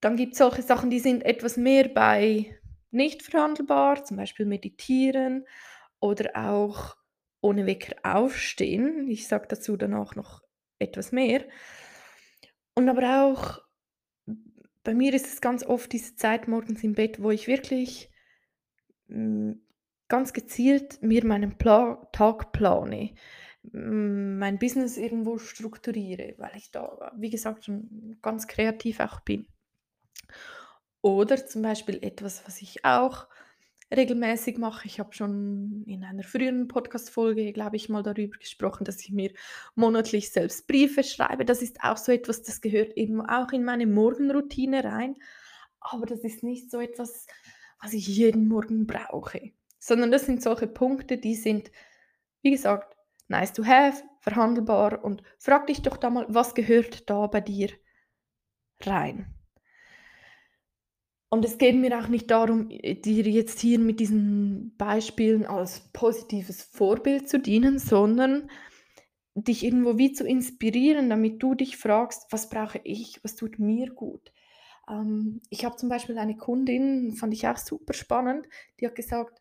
dann 0.00 0.16
gibt 0.16 0.32
es 0.32 0.38
solche 0.38 0.62
Sachen, 0.62 0.90
die 0.90 1.00
sind 1.00 1.24
etwas 1.24 1.56
mehr 1.56 1.88
bei 1.88 2.58
nicht 2.90 3.22
verhandelbar, 3.22 4.04
zum 4.04 4.16
Beispiel 4.16 4.46
meditieren 4.46 5.46
oder 6.00 6.30
auch 6.34 6.96
ohne 7.40 7.66
Wecker 7.66 7.96
aufstehen. 8.02 9.08
Ich 9.08 9.28
sage 9.28 9.46
dazu 9.48 9.76
danach 9.76 10.14
noch 10.14 10.42
etwas 10.78 11.12
mehr. 11.12 11.44
Und 12.74 12.88
aber 12.88 13.24
auch, 13.24 13.60
bei 14.84 14.94
mir 14.94 15.12
ist 15.12 15.26
es 15.26 15.40
ganz 15.40 15.64
oft 15.64 15.92
diese 15.92 16.16
Zeit 16.16 16.48
morgens 16.48 16.82
im 16.84 16.94
Bett, 16.94 17.22
wo 17.22 17.30
ich 17.30 17.46
wirklich 17.48 18.10
ganz 19.08 20.32
gezielt 20.32 21.02
mir 21.02 21.24
meinen 21.24 21.58
Pla 21.58 22.08
Tag 22.12 22.52
plane, 22.52 23.14
hm, 23.72 24.38
mein 24.38 24.58
Business 24.58 24.96
irgendwo 24.96 25.38
strukturiere, 25.38 26.34
weil 26.38 26.52
ich 26.56 26.70
da, 26.70 27.12
wie 27.16 27.30
gesagt, 27.30 27.64
schon 27.64 28.18
ganz 28.22 28.46
kreativ 28.46 29.00
auch 29.00 29.20
bin. 29.20 29.46
Oder 31.02 31.46
zum 31.46 31.62
Beispiel 31.62 31.98
etwas, 32.02 32.42
was 32.46 32.60
ich 32.60 32.84
auch 32.84 33.28
regelmäßig 33.94 34.58
mache. 34.58 34.86
Ich 34.86 35.00
habe 35.00 35.14
schon 35.14 35.84
in 35.86 36.04
einer 36.04 36.22
früheren 36.22 36.68
Podcast-Folge, 36.68 37.52
glaube 37.52 37.76
ich, 37.76 37.88
mal 37.88 38.02
darüber 38.02 38.36
gesprochen, 38.36 38.84
dass 38.84 39.00
ich 39.00 39.10
mir 39.10 39.32
monatlich 39.74 40.30
selbst 40.30 40.66
Briefe 40.66 41.02
schreibe. 41.04 41.44
Das 41.44 41.62
ist 41.62 41.82
auch 41.82 41.96
so 41.96 42.12
etwas, 42.12 42.42
das 42.42 42.60
gehört 42.60 42.96
eben 42.96 43.24
auch 43.24 43.52
in 43.52 43.64
meine 43.64 43.86
Morgenroutine 43.86 44.84
rein. 44.84 45.16
Aber 45.80 46.06
das 46.06 46.20
ist 46.20 46.42
nicht 46.42 46.70
so 46.70 46.80
etwas, 46.80 47.26
was 47.80 47.92
ich 47.92 48.06
jeden 48.06 48.48
Morgen 48.48 48.86
brauche, 48.86 49.52
sondern 49.78 50.10
das 50.10 50.26
sind 50.26 50.42
solche 50.42 50.66
Punkte, 50.66 51.18
die 51.18 51.34
sind, 51.34 51.70
wie 52.42 52.50
gesagt, 52.50 52.96
nice 53.28 53.52
to 53.52 53.64
have, 53.64 54.02
verhandelbar 54.20 55.04
und 55.04 55.22
frag 55.38 55.66
dich 55.66 55.82
doch 55.82 55.96
da 55.96 56.10
mal, 56.10 56.26
was 56.28 56.54
gehört 56.54 57.08
da 57.08 57.26
bei 57.26 57.40
dir 57.40 57.70
rein? 58.80 59.34
Und 61.30 61.44
es 61.44 61.58
geht 61.58 61.76
mir 61.76 61.98
auch 61.98 62.08
nicht 62.08 62.30
darum, 62.30 62.70
dir 62.70 63.24
jetzt 63.28 63.60
hier 63.60 63.78
mit 63.78 64.00
diesen 64.00 64.74
Beispielen 64.78 65.44
als 65.44 65.90
positives 65.92 66.62
Vorbild 66.62 67.28
zu 67.28 67.38
dienen, 67.38 67.78
sondern 67.78 68.50
dich 69.34 69.62
irgendwo 69.62 69.98
wie 69.98 70.12
zu 70.12 70.26
inspirieren, 70.26 71.10
damit 71.10 71.42
du 71.42 71.54
dich 71.54 71.76
fragst, 71.76 72.26
was 72.30 72.48
brauche 72.48 72.80
ich, 72.82 73.22
was 73.22 73.36
tut 73.36 73.58
mir 73.58 73.90
gut. 73.90 74.32
Ähm, 74.88 75.40
ich 75.50 75.64
habe 75.64 75.76
zum 75.76 75.88
Beispiel 75.88 76.18
eine 76.18 76.36
Kundin, 76.36 77.12
fand 77.12 77.34
ich 77.34 77.46
auch 77.46 77.58
super 77.58 77.94
spannend, 77.94 78.48
die 78.80 78.86
hat 78.86 78.94
gesagt, 78.94 79.40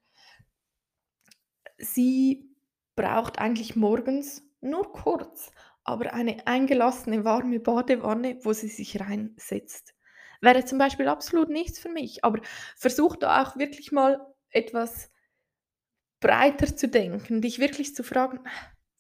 sie 1.78 2.50
braucht 2.96 3.40
eigentlich 3.40 3.76
morgens 3.76 4.44
nur 4.62 4.92
kurz, 4.92 5.52
aber 5.84 6.14
eine 6.14 6.46
eingelassene 6.48 7.24
warme 7.24 7.60
Badewanne, 7.60 8.40
wo 8.44 8.54
sie 8.54 8.68
sich 8.68 9.00
reinsetzt. 9.00 9.96
Wäre 10.42 10.66
zum 10.66 10.78
Beispiel 10.78 11.08
absolut 11.08 11.50
nichts 11.50 11.80
für 11.80 11.90
mich. 11.90 12.24
Aber 12.24 12.42
versuch 12.76 13.16
da 13.16 13.42
auch 13.42 13.58
wirklich 13.58 13.92
mal 13.92 14.26
etwas 14.50 15.10
breiter 16.20 16.76
zu 16.76 16.88
denken, 16.88 17.42
dich 17.42 17.60
wirklich 17.60 17.96
zu 17.96 18.04
fragen, 18.04 18.40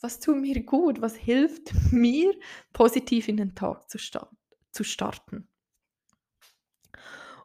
was 0.01 0.19
tut 0.19 0.37
mir 0.37 0.63
gut, 0.63 1.01
was 1.01 1.15
hilft 1.15 1.73
mir, 1.91 2.33
positiv 2.73 3.27
in 3.27 3.37
den 3.37 3.55
Tag 3.55 3.89
zu, 3.89 3.97
sta 3.97 4.29
zu 4.71 4.83
starten. 4.83 5.47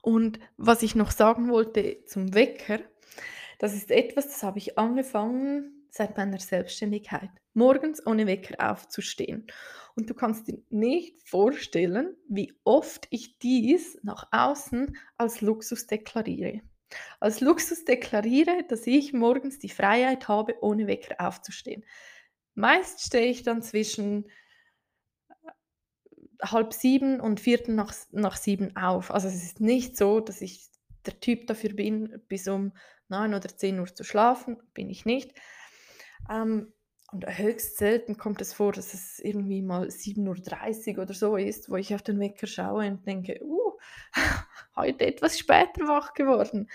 Und 0.02 0.40
was 0.58 0.82
ich 0.82 0.94
noch 0.94 1.10
sagen 1.10 1.48
wollte 1.48 2.04
zum 2.04 2.34
Wecker, 2.34 2.80
das 3.58 3.74
ist 3.74 3.90
etwas, 3.90 4.26
das 4.26 4.42
habe 4.42 4.58
ich 4.58 4.76
angefangen 4.76 5.86
seit 5.88 6.16
meiner 6.16 6.38
Selbstständigkeit, 6.38 7.30
morgens 7.54 8.04
ohne 8.04 8.26
Wecker 8.26 8.70
aufzustehen. 8.70 9.46
Und 9.94 10.10
du 10.10 10.14
kannst 10.14 10.48
dir 10.48 10.58
nicht 10.70 11.28
vorstellen, 11.28 12.16
wie 12.28 12.52
oft 12.64 13.06
ich 13.10 13.38
dies 13.38 13.98
nach 14.02 14.26
außen 14.32 14.96
als 15.16 15.40
Luxus 15.40 15.86
deklariere. 15.86 16.62
Als 17.20 17.40
Luxus 17.40 17.84
deklariere, 17.84 18.64
dass 18.68 18.86
ich 18.86 19.12
morgens 19.12 19.58
die 19.58 19.68
Freiheit 19.68 20.28
habe, 20.28 20.56
ohne 20.62 20.86
Wecker 20.86 21.14
aufzustehen. 21.24 21.84
Meist 22.54 23.02
stehe 23.02 23.30
ich 23.30 23.44
dann 23.44 23.62
zwischen 23.62 24.28
halb 26.42 26.72
sieben 26.72 27.20
und 27.20 27.40
vierten 27.40 27.74
nach, 27.74 27.94
nach 28.10 28.36
sieben 28.36 28.76
auf. 28.76 29.10
Also 29.10 29.28
es 29.28 29.42
ist 29.42 29.60
nicht 29.60 29.96
so, 29.96 30.20
dass 30.20 30.40
ich 30.40 30.68
der 31.06 31.18
Typ 31.20 31.46
dafür 31.46 31.72
bin, 31.72 32.20
bis 32.28 32.48
um 32.48 32.72
neun 33.08 33.34
oder 33.34 33.48
zehn 33.48 33.78
Uhr 33.78 33.94
zu 33.94 34.04
schlafen, 34.04 34.56
bin 34.74 34.90
ich 34.90 35.04
nicht. 35.04 35.34
Ähm, 36.30 36.72
und 37.12 37.26
höchst 37.26 37.76
selten 37.76 38.16
kommt 38.16 38.40
es 38.40 38.54
vor, 38.54 38.72
dass 38.72 38.94
es 38.94 39.18
irgendwie 39.18 39.60
mal 39.60 39.86
7.30 39.86 40.96
Uhr 40.96 41.02
oder 41.02 41.12
so 41.12 41.36
ist, 41.36 41.70
wo 41.70 41.76
ich 41.76 41.94
auf 41.94 42.00
den 42.00 42.18
Wecker 42.18 42.46
schaue 42.46 42.86
und 42.86 43.06
denke, 43.06 43.38
uh, 43.42 43.72
heute 44.76 45.06
etwas 45.06 45.38
später 45.38 45.86
wach 45.86 46.14
geworden. 46.14 46.70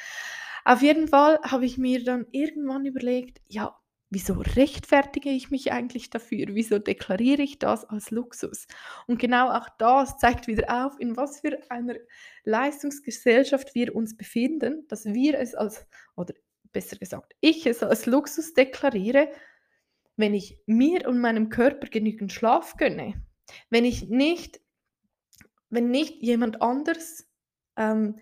Auf 0.64 0.84
jeden 0.84 1.08
Fall 1.08 1.40
habe 1.44 1.66
ich 1.66 1.80
mir 1.80 2.04
dann 2.04 2.28
irgendwann 2.32 2.86
überlegt, 2.86 3.42
ja, 3.48 3.80
wieso 4.10 4.34
rechtfertige 4.34 5.30
ich 5.30 5.52
mich 5.52 5.72
eigentlich 5.72 6.10
dafür? 6.10 6.48
Wieso 6.50 6.80
deklariere 6.80 7.42
ich 7.42 7.60
das 7.60 7.86
als 7.86 8.12
Luxus? 8.12 8.68
Und 9.06 9.20
genau 9.20 9.50
auch 9.50 9.68
das 9.78 10.18
zeigt 10.18 10.48
wieder 10.48 10.86
auf, 10.86 11.00
in 11.00 11.18
was 11.18 11.42
für 11.42 11.60
einer 11.70 11.96
Leistungsgesellschaft 12.44 13.76
wir 13.76 13.96
uns 13.96 14.16
befinden, 14.16 14.88
dass 14.88 15.06
wir 15.06 15.38
es 15.40 15.56
als, 15.56 15.86
oder 16.16 16.34
besser 16.72 16.98
gesagt, 16.98 17.36
ich 17.42 17.66
es 17.66 17.84
als 17.84 18.06
Luxus 18.06 18.54
deklariere, 18.54 19.30
wenn 20.16 20.34
ich 20.34 20.60
mir 20.66 21.08
und 21.08 21.20
meinem 21.20 21.50
Körper 21.50 21.88
genügend 21.88 22.32
Schlaf 22.32 22.78
gönne. 22.78 23.22
Wenn 23.70 23.86
ich 23.86 24.10
nicht, 24.10 24.62
wenn 25.70 25.92
nicht 25.92 26.22
jemand 26.24 26.62
anders 26.62 27.28
ähm, 27.76 28.16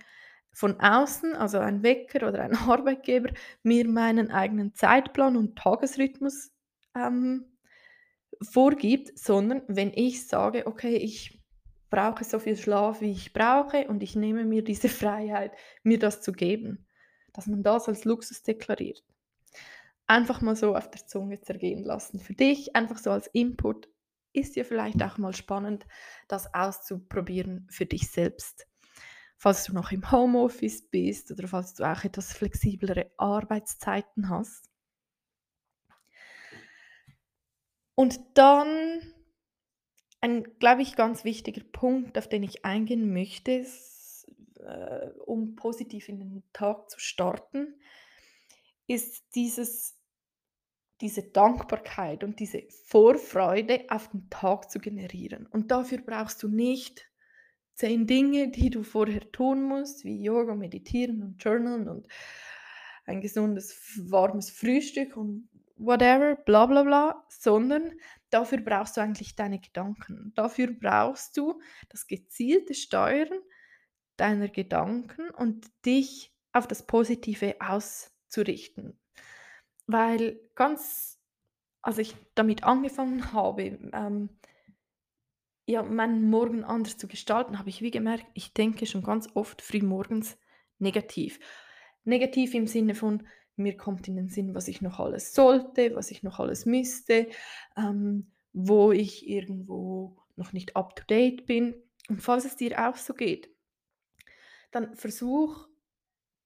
von 0.55 0.79
außen, 0.79 1.35
also 1.35 1.59
ein 1.59 1.83
Wecker 1.83 2.27
oder 2.27 2.41
ein 2.41 2.55
Arbeitgeber, 2.55 3.29
mir 3.61 3.87
meinen 3.87 4.31
eigenen 4.31 4.73
Zeitplan 4.73 5.35
und 5.35 5.57
Tagesrhythmus 5.57 6.51
ähm, 6.95 7.45
vorgibt, 8.41 9.17
sondern 9.19 9.63
wenn 9.67 9.91
ich 9.93 10.27
sage, 10.27 10.65
okay, 10.65 10.95
ich 10.95 11.43
brauche 11.89 12.23
so 12.23 12.39
viel 12.39 12.55
Schlaf, 12.55 13.01
wie 13.01 13.11
ich 13.11 13.33
brauche 13.33 13.87
und 13.87 14.01
ich 14.01 14.15
nehme 14.15 14.45
mir 14.45 14.63
diese 14.63 14.89
Freiheit, 15.01 15.51
mir 15.83 15.99
das 15.99 16.21
zu 16.21 16.31
geben, 16.31 16.87
dass 17.33 17.47
man 17.47 17.61
das 17.61 17.89
als 17.89 18.05
Luxus 18.05 18.41
deklariert. 18.41 19.03
Einfach 20.07 20.41
mal 20.41 20.55
so 20.55 20.75
auf 20.75 20.89
der 20.89 21.05
Zunge 21.05 21.41
zergehen 21.41 21.83
lassen. 21.83 22.19
Für 22.19 22.33
dich 22.33 22.75
einfach 22.75 22.97
so 22.97 23.11
als 23.11 23.27
Input 23.27 23.89
ist 24.31 24.55
ja 24.55 24.63
vielleicht 24.63 25.01
auch 25.03 25.17
mal 25.17 25.33
spannend, 25.33 25.85
das 26.27 26.53
auszuprobieren 26.53 27.67
für 27.69 27.85
dich 27.85 28.09
selbst 28.09 28.67
falls 29.37 29.65
du 29.65 29.73
noch 29.73 29.91
im 29.91 30.11
Homeoffice 30.11 30.89
bist 30.89 31.31
oder 31.31 31.47
falls 31.47 31.73
du 31.73 31.83
auch 31.83 32.03
etwas 32.03 32.33
flexiblere 32.33 33.11
Arbeitszeiten 33.17 34.29
hast. 34.29 34.69
Und 37.95 38.19
dann 38.33 39.01
ein, 40.21 40.43
glaube 40.59 40.81
ich, 40.81 40.95
ganz 40.95 41.23
wichtiger 41.23 41.63
Punkt, 41.63 42.17
auf 42.17 42.27
den 42.27 42.43
ich 42.43 42.65
eingehen 42.65 43.13
möchte, 43.13 43.65
äh, 44.59 45.09
um 45.25 45.55
positiv 45.55 46.09
in 46.09 46.19
den 46.19 46.43
Tag 46.51 46.89
zu 46.89 46.99
starten, 46.99 47.79
ist 48.87 49.35
dieses, 49.35 49.97
diese 51.01 51.23
Dankbarkeit 51.23 52.23
und 52.23 52.39
diese 52.39 52.63
Vorfreude 52.85 53.85
auf 53.89 54.09
den 54.09 54.29
Tag 54.29 54.69
zu 54.69 54.79
generieren. 54.79 55.45
Und 55.47 55.71
dafür 55.71 55.99
brauchst 55.99 56.41
du 56.43 56.47
nicht 56.47 57.07
zehn 57.75 58.07
Dinge, 58.07 58.49
die 58.49 58.69
du 58.69 58.83
vorher 58.83 59.31
tun 59.31 59.63
musst, 59.63 60.03
wie 60.05 60.21
Yoga, 60.21 60.55
Meditieren 60.55 61.21
und 61.21 61.43
Journalen 61.43 61.87
und 61.87 62.07
ein 63.05 63.21
gesundes, 63.21 63.99
warmes 64.09 64.49
Frühstück 64.49 65.15
und 65.15 65.49
whatever, 65.77 66.35
bla 66.35 66.65
bla 66.65 66.83
bla, 66.83 67.25
sondern 67.29 67.91
dafür 68.29 68.59
brauchst 68.59 68.97
du 68.97 69.01
eigentlich 69.01 69.35
deine 69.35 69.59
Gedanken. 69.59 70.31
Dafür 70.35 70.71
brauchst 70.71 71.37
du 71.37 71.61
das 71.89 72.07
gezielte 72.07 72.73
Steuern 72.73 73.39
deiner 74.17 74.47
Gedanken 74.47 75.29
und 75.31 75.67
dich 75.85 76.33
auf 76.53 76.67
das 76.67 76.87
Positive 76.87 77.55
auszurichten. 77.59 78.97
Weil 79.87 80.39
ganz, 80.55 81.19
als 81.81 81.97
ich 81.97 82.15
damit 82.33 82.63
angefangen 82.63 83.33
habe, 83.33 83.77
ähm, 83.93 84.29
ja, 85.65 85.83
meinen 85.83 86.29
Morgen 86.29 86.63
anders 86.63 86.97
zu 86.97 87.07
gestalten, 87.07 87.57
habe 87.57 87.69
ich 87.69 87.81
wie 87.81 87.91
gemerkt, 87.91 88.25
ich 88.33 88.53
denke 88.53 88.85
schon 88.85 89.03
ganz 89.03 89.27
oft 89.33 89.61
früh 89.61 89.81
morgens 89.81 90.37
negativ. 90.77 91.39
Negativ 92.03 92.53
im 92.53 92.67
Sinne 92.67 92.93
von, 92.93 93.27
mir 93.55 93.77
kommt 93.77 94.07
in 94.07 94.15
den 94.15 94.29
Sinn, 94.29 94.53
was 94.53 94.67
ich 94.67 94.81
noch 94.81 94.99
alles 94.99 95.33
sollte, 95.33 95.95
was 95.95 96.11
ich 96.11 96.23
noch 96.23 96.39
alles 96.39 96.65
müsste, 96.65 97.27
ähm, 97.77 98.31
wo 98.53 98.91
ich 98.91 99.27
irgendwo 99.27 100.17
noch 100.35 100.53
nicht 100.53 100.75
up-to-date 100.75 101.45
bin. 101.45 101.75
Und 102.09 102.21
falls 102.21 102.45
es 102.45 102.55
dir 102.55 102.87
auch 102.87 102.97
so 102.97 103.13
geht, 103.13 103.49
dann 104.71 104.95
versuch 104.95 105.67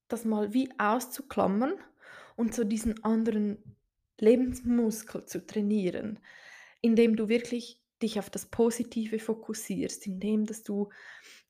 das 0.07 0.23
mal 0.23 0.53
wie 0.53 0.69
auszuklammern 0.77 1.73
und 2.35 2.53
so 2.53 2.63
diesen 2.63 3.03
anderen 3.03 3.75
Lebensmuskel 4.19 5.25
zu 5.25 5.45
trainieren, 5.45 6.19
indem 6.81 7.15
du 7.15 7.27
wirklich 7.27 7.81
dich 8.01 8.19
auf 8.19 8.29
das 8.29 8.45
Positive 8.45 9.19
fokussierst, 9.19 10.07
indem 10.07 10.45
dass 10.45 10.63
du 10.63 10.89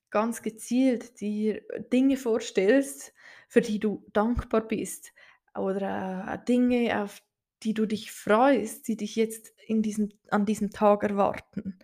ganz 0.10 0.42
gezielt 0.42 1.20
dir 1.22 1.62
Dinge 1.94 2.18
vorstellst, 2.18 3.14
für 3.48 3.62
die 3.62 3.80
du 3.80 4.06
dankbar 4.14 4.68
bist 4.68 5.14
oder 5.56 6.26
äh, 6.28 6.46
Dinge, 6.46 7.04
auf 7.04 7.22
die 7.64 7.74
du 7.74 7.86
dich 7.86 8.12
freust, 8.12 8.88
die 8.88 8.96
dich 8.96 9.16
jetzt 9.16 9.54
in 9.68 9.82
diesem, 9.82 10.12
an 10.30 10.46
diesem 10.46 10.72
Tag 10.72 11.04
erwarten. 11.04 11.80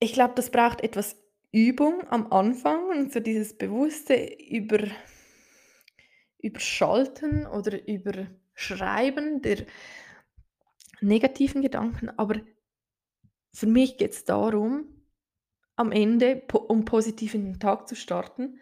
Ich 0.00 0.12
glaube, 0.12 0.34
das 0.34 0.50
braucht 0.50 0.80
etwas 0.80 1.16
Übung 1.52 2.06
am 2.08 2.32
Anfang 2.32 2.88
und 2.88 3.12
so 3.12 3.20
dieses 3.20 3.56
bewusste 3.56 4.14
über, 4.38 4.80
Überschalten 6.38 7.46
oder 7.46 7.86
Überschreiben 7.86 9.40
der 9.40 9.64
negativen 11.00 11.62
Gedanken, 11.62 12.10
aber 12.10 12.40
für 13.52 13.66
mich 13.66 13.96
geht 13.98 14.12
es 14.12 14.24
darum, 14.24 14.88
am 15.76 15.92
Ende, 15.92 16.42
um 16.68 16.84
positiv 16.84 17.34
in 17.34 17.44
den 17.44 17.60
Tag 17.60 17.88
zu 17.88 17.94
starten, 17.94 18.58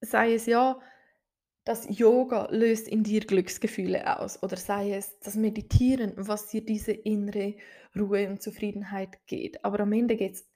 sei 0.00 0.34
es 0.34 0.46
ja, 0.46 0.80
das 1.64 1.86
Yoga 1.88 2.48
löst 2.50 2.88
in 2.88 3.04
dir 3.04 3.20
Glücksgefühle 3.20 4.18
aus 4.18 4.42
oder 4.42 4.56
sei 4.56 4.94
es 4.94 5.18
das 5.20 5.36
Meditieren, 5.36 6.14
was 6.16 6.48
dir 6.48 6.64
diese 6.64 6.92
innere 6.92 7.54
Ruhe 7.94 8.28
und 8.28 8.42
Zufriedenheit 8.42 9.26
geht. 9.26 9.64
Aber 9.64 9.80
am 9.80 9.92
Ende 9.92 10.16
geht 10.16 10.34
es 10.34 10.50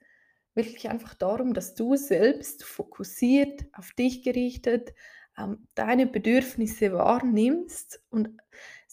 wirklich 0.55 0.89
einfach 0.89 1.13
darum, 1.13 1.53
dass 1.53 1.75
du 1.75 1.95
selbst 1.95 2.63
fokussiert, 2.63 3.65
auf 3.73 3.91
dich 3.91 4.23
gerichtet, 4.23 4.93
ähm, 5.37 5.67
deine 5.75 6.07
Bedürfnisse 6.07 6.93
wahrnimmst 6.93 8.03
und 8.09 8.29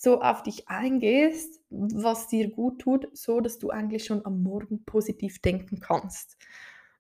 so 0.03 0.21
auf 0.21 0.43
dich 0.43 0.69
eingehst, 0.69 1.61
was 1.71 2.27
dir 2.27 2.51
gut 2.51 2.81
tut, 2.81 3.17
so 3.17 3.41
dass 3.41 3.61
du 3.61 3.71
eigentlich 3.71 4.05
schon 4.05 4.27
am 4.27 4.43
Morgen 4.43 4.85
positiv 4.85 5.41
denken 5.41 5.79
kannst 5.79 6.37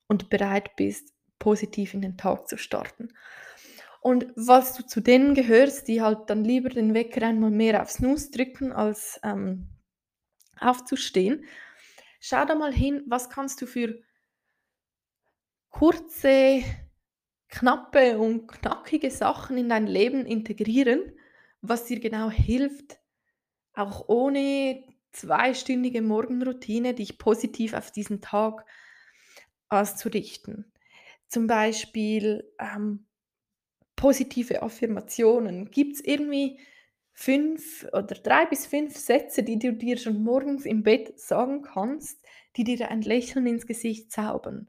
und 0.06 0.30
bereit 0.30 0.76
bist, 0.76 1.12
positiv 1.40 1.94
in 1.94 2.02
den 2.02 2.16
Tag 2.16 2.48
zu 2.48 2.56
starten. 2.56 3.08
Und 4.00 4.26
was 4.36 4.74
du 4.74 4.86
zu 4.86 5.00
denen 5.00 5.34
gehörst, 5.34 5.88
die 5.88 6.00
halt 6.00 6.30
dann 6.30 6.44
lieber 6.44 6.68
den 6.68 6.94
Wecker 6.94 7.26
einmal 7.26 7.50
mehr 7.50 7.82
aufs 7.82 7.98
Nuss 7.98 8.30
drücken, 8.30 8.70
als 8.70 9.18
ähm, 9.24 9.66
aufzustehen, 10.60 11.44
schau 12.20 12.44
da 12.44 12.54
mal 12.54 12.72
hin, 12.72 13.02
was 13.08 13.30
kannst 13.30 13.60
du 13.62 13.66
für 13.66 13.98
kurze, 15.70 16.62
knappe 17.48 18.18
und 18.18 18.46
knackige 18.46 19.10
Sachen 19.10 19.58
in 19.58 19.68
dein 19.68 19.88
Leben 19.88 20.24
integrieren, 20.24 21.16
was 21.62 21.84
dir 21.84 22.00
genau 22.00 22.30
hilft, 22.30 22.98
auch 23.74 24.08
ohne 24.08 24.84
zweistündige 25.12 26.02
Morgenroutine 26.02 26.94
dich 26.94 27.18
positiv 27.18 27.74
auf 27.74 27.90
diesen 27.90 28.20
Tag 28.20 28.66
auszurichten. 29.68 30.72
Zum 31.28 31.46
Beispiel 31.46 32.52
ähm, 32.58 33.06
positive 33.96 34.62
Affirmationen. 34.62 35.70
Gibt 35.70 35.94
es 35.94 36.04
irgendwie 36.04 36.60
fünf 37.12 37.86
oder 37.92 38.14
drei 38.16 38.46
bis 38.46 38.66
fünf 38.66 38.96
Sätze, 38.96 39.42
die 39.42 39.58
du 39.58 39.72
dir 39.72 39.96
schon 39.98 40.22
morgens 40.22 40.66
im 40.66 40.82
Bett 40.82 41.18
sagen 41.20 41.62
kannst, 41.62 42.20
die 42.56 42.64
dir 42.64 42.90
ein 42.90 43.02
Lächeln 43.02 43.46
ins 43.46 43.66
Gesicht 43.66 44.10
zaubern? 44.10 44.68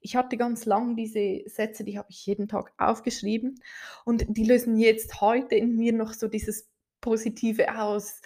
Ich 0.00 0.16
hatte 0.16 0.36
ganz 0.36 0.64
lang 0.64 0.96
diese 0.96 1.42
Sätze, 1.46 1.84
die 1.84 1.98
habe 1.98 2.10
ich 2.10 2.24
jeden 2.26 2.48
Tag 2.48 2.72
aufgeschrieben 2.78 3.60
und 4.04 4.24
die 4.28 4.44
lösen 4.44 4.76
jetzt 4.76 5.20
heute 5.20 5.54
in 5.54 5.76
mir 5.76 5.92
noch 5.92 6.14
so 6.14 6.26
dieses 6.26 6.68
Positive 7.00 7.78
aus, 7.78 8.20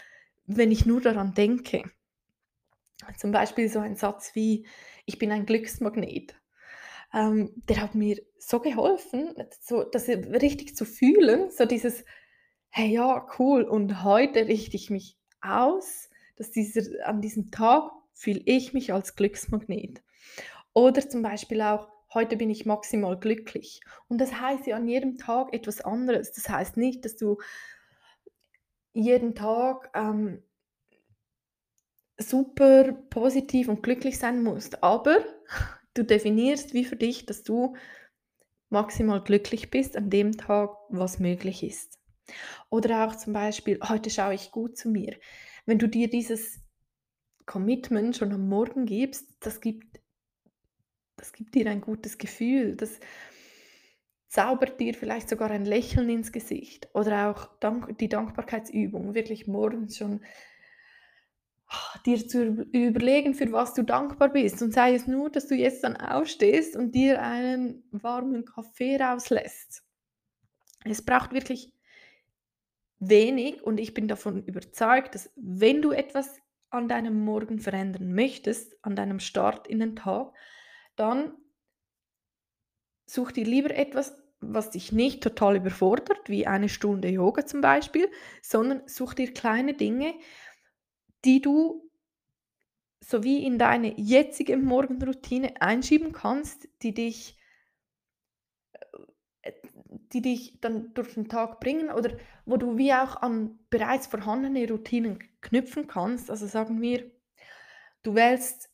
wenn 0.47 0.71
ich 0.71 0.87
nur 0.87 1.01
daran 1.01 1.35
denke. 1.35 1.83
Zum 3.19 3.33
Beispiel 3.33 3.69
so 3.69 3.81
ein 3.81 3.97
Satz 3.97 4.35
wie, 4.35 4.67
ich 5.05 5.19
bin 5.19 5.33
ein 5.33 5.47
Glücksmagnet. 5.47 6.35
Ähm, 7.13 7.51
der 7.69 7.81
hat 7.81 7.95
mir 7.95 8.21
so 8.39 8.61
geholfen, 8.61 9.35
so, 9.61 9.85
das 9.85 10.09
richtig 10.09 10.77
zu 10.77 10.85
fühlen, 10.85 11.51
so 11.51 11.65
dieses, 11.65 12.05
hey 12.71 12.89
ja, 12.89 13.27
cool, 13.39 13.63
und 13.63 14.03
heute 14.03 14.49
richte 14.49 14.77
ich 14.77 14.91
mich 14.91 15.17
aus, 15.41 16.09
dass 16.37 16.51
dieser, 16.51 17.07
an 17.07 17.21
diesem 17.21 17.51
Tag 17.51 17.91
fühle 18.13 18.43
ich 18.45 18.73
mich 18.73 18.93
als 18.93 19.15
Glücksmagnet. 19.17 20.03
Oder 20.75 21.09
zum 21.09 21.23
Beispiel 21.23 21.63
auch, 21.63 21.89
heute 22.13 22.37
bin 22.37 22.51
ich 22.51 22.67
maximal 22.67 23.19
glücklich. 23.19 23.81
Und 24.09 24.21
das 24.21 24.41
heißt 24.41 24.67
ja 24.67 24.77
an 24.77 24.89
jedem 24.89 25.19
Tag 25.19 25.53
etwas 25.55 25.81
anderes. 25.81 26.33
Das 26.33 26.49
heißt 26.49 26.77
nicht, 26.77 27.05
dass 27.05 27.17
du 27.17 27.39
jeden 28.95 29.35
Tag 29.35 29.91
ähm, 29.95 30.43
super 32.19 32.93
positiv 33.11 33.69
und 33.69 33.83
glücklich 33.83 34.19
sein 34.19 34.43
musst, 34.43 34.83
aber 34.83 35.19
du 35.95 36.05
definierst 36.05 36.75
wie 36.75 36.85
für 36.85 36.97
dich, 36.97 37.27
dass 37.27 37.43
du 37.43 37.75
maximal 38.71 39.23
glücklich 39.23 39.71
bist 39.71 39.97
an 39.97 40.11
dem 40.11 40.37
Tag, 40.37 40.71
was 40.91 41.19
möglich 41.19 41.63
ist. 41.63 41.99
Oder 42.71 43.07
auch 43.07 43.17
zum 43.17 43.33
Beispiel: 43.33 43.81
„Heute 43.89 44.11
schaue 44.11 44.35
ich 44.35 44.53
gut 44.53 44.77
zu 44.79 44.91
mir.“ 44.91 45.17
Wenn 45.67 45.79
du 45.79 45.89
dir 45.89 46.11
dieses 46.11 46.61
Commitment 47.47 48.17
schon 48.17 48.33
am 48.33 48.49
Morgen 48.49 48.87
gibst, 48.87 49.37
das 49.41 49.61
gibt 49.61 50.01
das 51.25 51.33
gibt 51.33 51.55
dir 51.55 51.71
ein 51.71 51.81
gutes 51.81 52.19
Gefühl. 52.19 52.77
Das 52.77 53.01
zaubert 54.29 54.79
dir 54.79 54.93
vielleicht 54.93 55.31
sogar 55.31 55.51
ein 55.51 55.65
Lächeln 55.65 56.11
ins 56.11 56.33
Gesicht. 56.33 56.89
Oder 56.93 57.31
auch 57.31 57.49
die 57.99 58.11
Dankbarkeitsübung, 58.11 59.15
wirklich 59.15 59.47
morgens 59.47 59.97
schon 59.97 60.21
ah, 61.67 61.99
dir 62.05 62.29
zu 62.29 62.45
überlegen, 62.73 63.33
für 63.33 63.51
was 63.53 63.73
du 63.73 63.85
dankbar 63.85 64.29
bist. 64.29 64.61
Und 64.61 64.75
sei 64.75 64.95
es 64.95 65.07
nur, 65.07 65.31
dass 65.31 65.49
du 65.49 65.55
jetzt 65.55 65.83
dann 65.83 65.97
aufstehst 65.97 66.77
und 66.77 66.95
dir 66.95 67.23
einen 67.23 67.85
warmen 67.91 68.45
Kaffee 68.45 68.97
rauslässt. 68.97 69.83
Es 70.85 71.03
braucht 71.03 71.33
wirklich 71.33 71.73
wenig 72.99 73.63
und 73.63 73.81
ich 73.81 73.95
bin 73.95 74.09
davon 74.09 74.45
überzeugt, 74.45 75.15
dass 75.15 75.33
wenn 75.37 75.81
du 75.81 75.93
etwas 75.93 76.39
an 76.69 76.87
deinem 76.87 77.25
Morgen 77.25 77.61
verändern 77.61 78.15
möchtest, 78.15 78.77
an 78.85 78.95
deinem 78.95 79.21
Start 79.21 79.67
in 79.67 79.79
den 79.79 79.97
Tag, 79.97 80.35
dann 80.97 81.33
such 83.07 83.33
dir 83.33 83.45
lieber 83.45 83.71
etwas, 83.71 84.17
was 84.41 84.71
dich 84.71 84.93
nicht 84.93 85.23
total 85.23 85.57
überfordert, 85.57 86.29
wie 86.29 86.47
eine 86.47 86.69
Stunde 86.69 87.09
Yoga 87.09 87.47
zum 87.47 87.61
Beispiel, 87.61 88.11
sondern 88.43 88.83
such 88.87 89.15
dir 89.15 89.33
kleine 89.33 89.75
Dinge, 89.75 90.15
die 91.25 91.41
du 91.41 91.91
sowie 93.01 93.45
in 93.45 93.59
deine 93.59 93.99
jetzige 93.99 94.57
Morgenroutine 94.57 95.61
einschieben 95.61 96.13
kannst, 96.13 96.69
die 96.83 96.95
dich 96.95 97.39
äh, 99.43 99.53
die 100.13 100.23
dich 100.23 100.61
dann 100.61 100.95
durch 100.95 101.15
den 101.15 101.29
Tag 101.29 101.61
bringen 101.61 101.91
oder 101.91 102.17
wo 102.47 102.57
du 102.57 102.79
wie 102.79 102.93
auch 102.93 103.17
an 103.17 103.59
bereits 103.69 104.07
vorhandene 104.07 104.69
Routinen 104.69 105.19
knüpfen 105.41 105.87
kannst. 105.87 106.31
Also 106.31 106.47
sagen 106.47 106.81
wir, 106.81 107.11
du 108.03 108.15
wählst, 108.15 108.71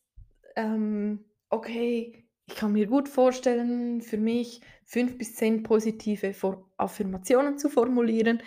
ähm, 0.57 1.25
okay, 1.51 2.27
ich 2.47 2.55
kann 2.57 2.73
mir 2.73 2.87
gut 2.87 3.09
vorstellen, 3.09 4.01
für 4.01 4.19
mich 4.19 4.61
fünf 4.85 5.19
bis 5.19 5.37
zehn 5.37 5.63
positive 5.63 6.35
Affirmationen 6.77 7.59
zu 7.59 7.69
formulieren, 7.69 8.43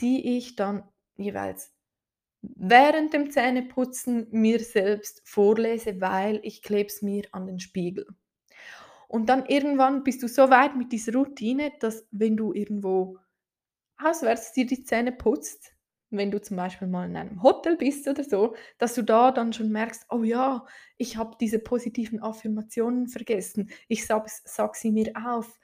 die 0.00 0.36
ich 0.36 0.56
dann 0.56 0.84
jeweils 1.16 1.72
während 2.42 3.12
dem 3.12 3.30
Zähneputzen 3.30 4.28
mir 4.30 4.60
selbst 4.60 5.22
vorlese, 5.24 6.00
weil 6.00 6.40
ich 6.42 6.62
klebe 6.62 6.88
es 6.88 7.02
mir 7.02 7.24
an 7.32 7.46
den 7.46 7.60
Spiegel. 7.60 8.06
Und 9.08 9.28
dann 9.28 9.44
irgendwann 9.46 10.04
bist 10.04 10.22
du 10.22 10.28
so 10.28 10.50
weit 10.50 10.76
mit 10.76 10.92
dieser 10.92 11.12
Routine, 11.14 11.72
dass 11.80 12.06
wenn 12.10 12.36
du 12.36 12.52
irgendwo 12.52 13.18
auswärts 13.98 14.52
dir 14.52 14.66
die 14.66 14.84
Zähne 14.84 15.12
putzt, 15.12 15.74
wenn 16.10 16.30
du 16.30 16.40
zum 16.40 16.56
Beispiel 16.56 16.88
mal 16.88 17.08
in 17.08 17.16
einem 17.16 17.42
Hotel 17.42 17.76
bist 17.76 18.08
oder 18.08 18.24
so, 18.24 18.54
dass 18.78 18.94
du 18.94 19.02
da 19.02 19.30
dann 19.30 19.52
schon 19.52 19.70
merkst, 19.70 20.06
oh 20.10 20.22
ja, 20.22 20.66
ich 20.96 21.16
habe 21.16 21.36
diese 21.40 21.58
positiven 21.58 22.20
Affirmationen 22.20 23.08
vergessen. 23.08 23.70
Ich 23.88 24.06
sage 24.06 24.30
sag 24.44 24.74
sie 24.76 24.90
mir 24.90 25.12
auf, 25.24 25.58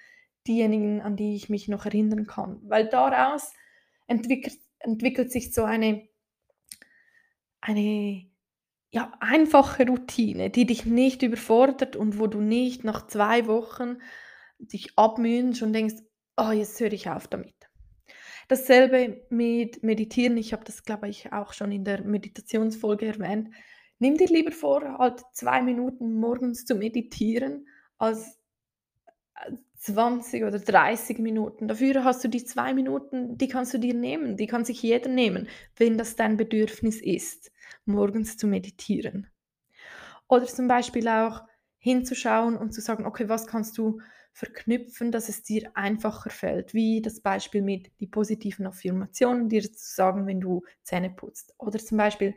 diejenigen, 0.47 1.01
an 1.01 1.17
die 1.17 1.35
ich 1.35 1.49
mich 1.49 1.69
noch 1.69 1.85
erinnern 1.85 2.27
kann. 2.27 2.61
Weil 2.63 2.89
daraus 2.89 3.53
entwickelt, 4.07 4.59
entwickelt 4.79 5.33
sich 5.33 5.53
so 5.53 5.65
eine, 5.65 6.09
eine 7.61 8.31
ja, 8.91 9.13
einfache 9.21 9.87
Routine, 9.87 10.51
die 10.51 10.67
dich 10.67 10.87
nicht 10.87 11.23
überfordert 11.23 11.97
und 11.97 12.19
wo 12.19 12.29
du 12.29 12.41
nicht 12.41 12.85
nach 12.85 13.07
zwei 13.09 13.47
Wochen 13.47 13.99
dich 14.59 14.97
abmühen 14.97 15.61
und 15.61 15.73
denkst, 15.73 15.97
oh, 16.37 16.51
jetzt 16.51 16.81
höre 16.81 16.93
ich 16.93 17.11
auf 17.11 17.27
damit. 17.29 17.56
Dasselbe 18.49 19.25
mit 19.29 19.83
Meditieren. 19.83 20.37
Ich 20.37 20.53
habe 20.53 20.65
das, 20.65 20.85
glaube 20.85 21.09
ich, 21.09 21.33
auch 21.33 21.53
schon 21.53 21.73
in 21.73 21.85
der 21.85 22.03
Meditationsfolge 22.03 23.07
erwähnt. 23.07 23.51
Nimm 23.99 24.17
dir 24.17 24.29
lieber 24.29 24.53
vor, 24.53 24.99
halt 24.99 25.23
zwei 25.33 25.63
Minuten 25.63 26.15
morgens 26.15 26.65
zu 26.65 26.75
meditieren, 26.75 27.67
als 27.99 28.39
20 29.79 30.45
oder 30.45 30.59
30 30.59 31.19
Minuten. 31.19 31.69
Dafür 31.69 32.05
hast 32.05 32.23
du 32.25 32.29
die 32.29 32.45
zwei 32.45 32.75
Minuten, 32.75 33.39
die 33.39 33.49
kannst 33.49 33.75
du 33.75 33.79
dir 33.79 33.95
nehmen, 33.95 34.37
die 34.37 34.47
kann 34.47 34.65
sich 34.65 34.83
jeder 34.83 35.09
nehmen, 35.09 35.49
wenn 35.77 35.99
das 35.99 36.17
dein 36.17 36.37
Bedürfnis 36.37 37.01
ist, 37.01 37.53
morgens 37.85 38.37
zu 38.37 38.47
meditieren. 38.47 39.29
Oder 40.29 40.47
zum 40.47 40.69
Beispiel 40.69 41.09
auch 41.09 41.43
hinzuschauen 41.79 42.57
und 42.57 42.73
zu 42.73 42.81
sagen, 42.81 43.07
okay, 43.07 43.29
was 43.29 43.47
kannst 43.47 43.79
du 43.79 44.01
verknüpfen, 44.37 45.13
dass 45.13 45.31
es 45.31 45.43
dir 45.43 45.71
einfacher 45.73 46.29
fällt, 46.29 46.75
wie 46.75 47.01
das 47.01 47.21
Beispiel 47.21 47.63
mit 47.63 47.91
die 48.01 48.07
positiven 48.07 48.67
Affirmationen, 48.67 49.49
dir 49.49 49.63
zu 49.63 49.95
sagen, 49.95 50.27
wenn 50.27 50.43
du 50.43 50.63
Zähne 50.83 51.09
putzt. 51.09 51.55
Oder 51.57 51.79
zum 51.79 51.97
Beispiel 51.97 52.35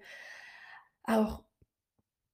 auch, 1.04 1.44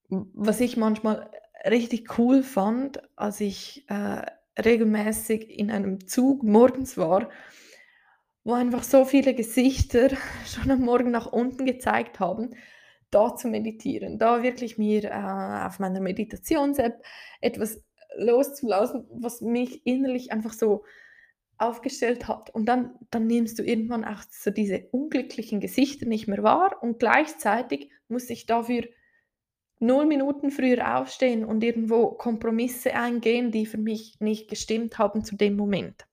was 0.08 0.60
ich 0.60 0.76
manchmal 0.76 1.32
richtig 1.68 2.16
cool 2.16 2.44
fand, 2.44 3.02
als 3.16 3.40
ich 3.40 3.84
äh, 3.88 4.22
regelmäßig 4.56 5.50
in 5.50 5.72
einem 5.72 6.06
Zug 6.06 6.44
morgens 6.44 6.96
war, 6.96 7.28
wo 8.44 8.52
einfach 8.52 8.84
so 8.84 9.04
viele 9.04 9.34
Gesichter 9.34 10.10
schon 10.46 10.70
am 10.70 10.82
Morgen 10.82 11.10
nach 11.10 11.26
unten 11.26 11.66
gezeigt 11.66 12.20
haben, 12.20 12.54
da 13.10 13.34
zu 13.34 13.48
meditieren, 13.48 14.20
da 14.20 14.44
wirklich 14.44 14.78
mir 14.78 15.06
äh, 15.06 15.66
auf 15.66 15.80
meiner 15.80 16.00
Meditations-App 16.00 17.02
etwas 17.40 17.82
loszulassen, 18.16 19.06
was 19.10 19.40
mich 19.40 19.86
innerlich 19.86 20.32
einfach 20.32 20.52
so 20.52 20.84
aufgestellt 21.58 22.28
hat. 22.28 22.50
Und 22.50 22.66
dann, 22.66 22.94
dann 23.10 23.26
nimmst 23.26 23.58
du 23.58 23.62
irgendwann 23.62 24.04
auch 24.04 24.22
so 24.30 24.50
diese 24.50 24.88
unglücklichen 24.90 25.60
Gesichter 25.60 26.06
nicht 26.06 26.28
mehr 26.28 26.42
wahr 26.42 26.82
und 26.82 26.98
gleichzeitig 26.98 27.90
muss 28.08 28.28
ich 28.30 28.46
dafür 28.46 28.84
null 29.78 30.06
Minuten 30.06 30.50
früher 30.50 30.98
aufstehen 30.98 31.44
und 31.44 31.62
irgendwo 31.62 32.12
Kompromisse 32.12 32.94
eingehen, 32.94 33.52
die 33.52 33.66
für 33.66 33.78
mich 33.78 34.18
nicht 34.20 34.48
gestimmt 34.48 34.98
haben 34.98 35.24
zu 35.24 35.36
dem 35.36 35.56
Moment. 35.56 36.06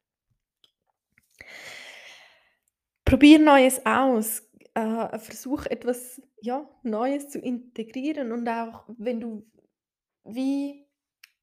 Probier 3.06 3.39
Neues 3.39 3.86
aus, 3.86 4.50
äh, 4.74 5.20
versuch 5.20 5.66
etwas 5.66 6.22
ja, 6.42 6.70
Neues 6.84 7.30
zu 7.30 7.39
integrieren 7.39 8.32
und 8.32 8.48
auch 8.48 8.86
wenn 8.98 9.20
du 9.20 9.46
wie 10.26 10.83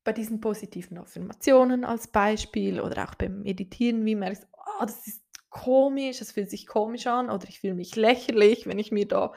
bei 0.05 0.13
diesen 0.13 0.41
positiven 0.41 0.99
Affirmationen 0.99 1.85
als 1.85 2.09
Beispiel 2.09 2.81
oder 2.81 3.05
auch 3.05 3.15
beim 3.15 3.43
Meditieren, 3.43 4.05
wie 4.05 4.15
merkst, 4.15 4.47
oh, 4.53 4.85
das 4.85 5.07
ist 5.07 5.23
komisch, 5.51 6.19
das 6.19 6.33
fühlt 6.33 6.51
sich 6.51 6.67
komisch 6.67 7.07
an 7.07 7.29
oder 7.29 7.49
ich 7.49 7.61
fühle 7.61 7.75
mich 7.75 7.97
lächerlich, 7.97 8.67
wenn 8.67 8.79
ich 8.79 8.93
mir 8.93 9.07
da 9.07 9.33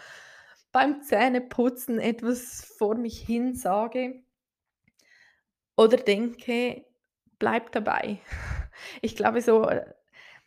beim 0.71 1.01
Zähneputzen 1.01 1.99
etwas 1.99 2.65
vor 2.77 2.95
mich 2.95 3.19
hin 3.19 3.53
sage 3.55 4.23
oder 5.75 5.97
denke, 5.97 6.85
bleib 7.39 7.71
dabei. 7.71 8.19
Ich 9.01 9.15
glaube, 9.15 9.41
so, 9.41 9.69
äh, 9.69 9.85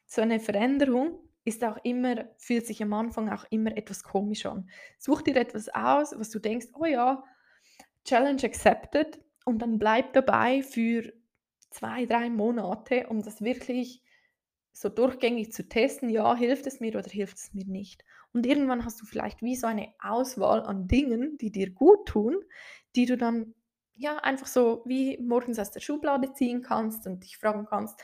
so 0.05 0.21
eine 0.21 0.41
Veränderung 0.41 1.21
ist 1.45 1.63
auch 1.63 1.79
immer, 1.85 2.29
fühlt 2.39 2.67
sich 2.67 2.83
am 2.83 2.93
Anfang 2.93 3.31
auch 3.31 3.45
immer 3.51 3.75
etwas 3.77 4.03
komisch 4.03 4.45
an. 4.47 4.69
Such 4.99 5.23
dir 5.23 5.37
etwas 5.37 5.69
aus, 5.69 6.13
was 6.19 6.31
du 6.31 6.41
denkst, 6.41 6.67
oh 6.75 6.85
ja, 6.85 7.23
Challenge 8.05 8.43
accepted 8.43 9.21
und 9.47 9.63
dann 9.63 9.79
bleib 9.79 10.13
dabei 10.13 10.63
für 10.63 11.13
zwei, 11.71 12.05
drei 12.05 12.29
Monate, 12.29 13.07
um 13.07 13.23
das 13.23 13.41
wirklich 13.41 14.03
so 14.73 14.89
durchgängig 14.91 15.53
zu 15.53 15.69
testen, 15.69 16.11
ja, 16.11 16.35
hilft 16.35 16.67
es 16.67 16.81
mir 16.81 16.97
oder 16.99 17.09
hilft 17.09 17.39
es 17.39 17.55
mir 17.55 17.65
nicht. 17.65 18.05
Und 18.35 18.45
irgendwann 18.45 18.85
hast 18.85 19.01
du 19.01 19.07
vielleicht 19.07 19.41
wie 19.43 19.57
so 19.57 19.67
eine 19.67 19.95
Auswahl 20.01 20.63
an 20.63 20.89
Dingen, 20.89 21.39
die 21.39 21.51
dir 21.51 21.71
gut 21.71 22.07
tun, 22.07 22.37
die 22.95 23.07
du 23.07 23.17
dann 23.17 23.55
ja 23.95 24.17
einfach 24.19 24.49
so 24.49 24.83
wie 24.85 25.17
morgens 25.19 25.59
aus 25.59 25.71
der 25.71 25.81
Schublade 25.81 26.35
ziehen 26.35 26.61
kannst 26.61 27.07
und 27.07 27.23
dich 27.23 27.39
fragen 27.39 27.67
kannst, 27.67 27.99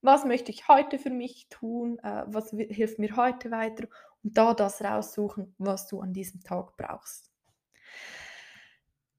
was 0.00 0.24
möchte 0.24 0.50
ich 0.50 0.66
heute 0.66 0.98
für 0.98 1.10
mich 1.10 1.46
tun, 1.50 1.98
äh, 2.00 2.24
was 2.26 2.50
hilft 2.50 2.98
mir 2.98 3.16
heute 3.16 3.50
weiter 3.50 3.86
und 4.24 4.36
da 4.36 4.54
das 4.54 4.82
raussuchen, 4.82 5.54
was 5.58 5.86
du 5.86 6.00
an 6.00 6.12
diesem 6.12 6.40
Tag 6.42 6.76
brauchst. 6.76 7.30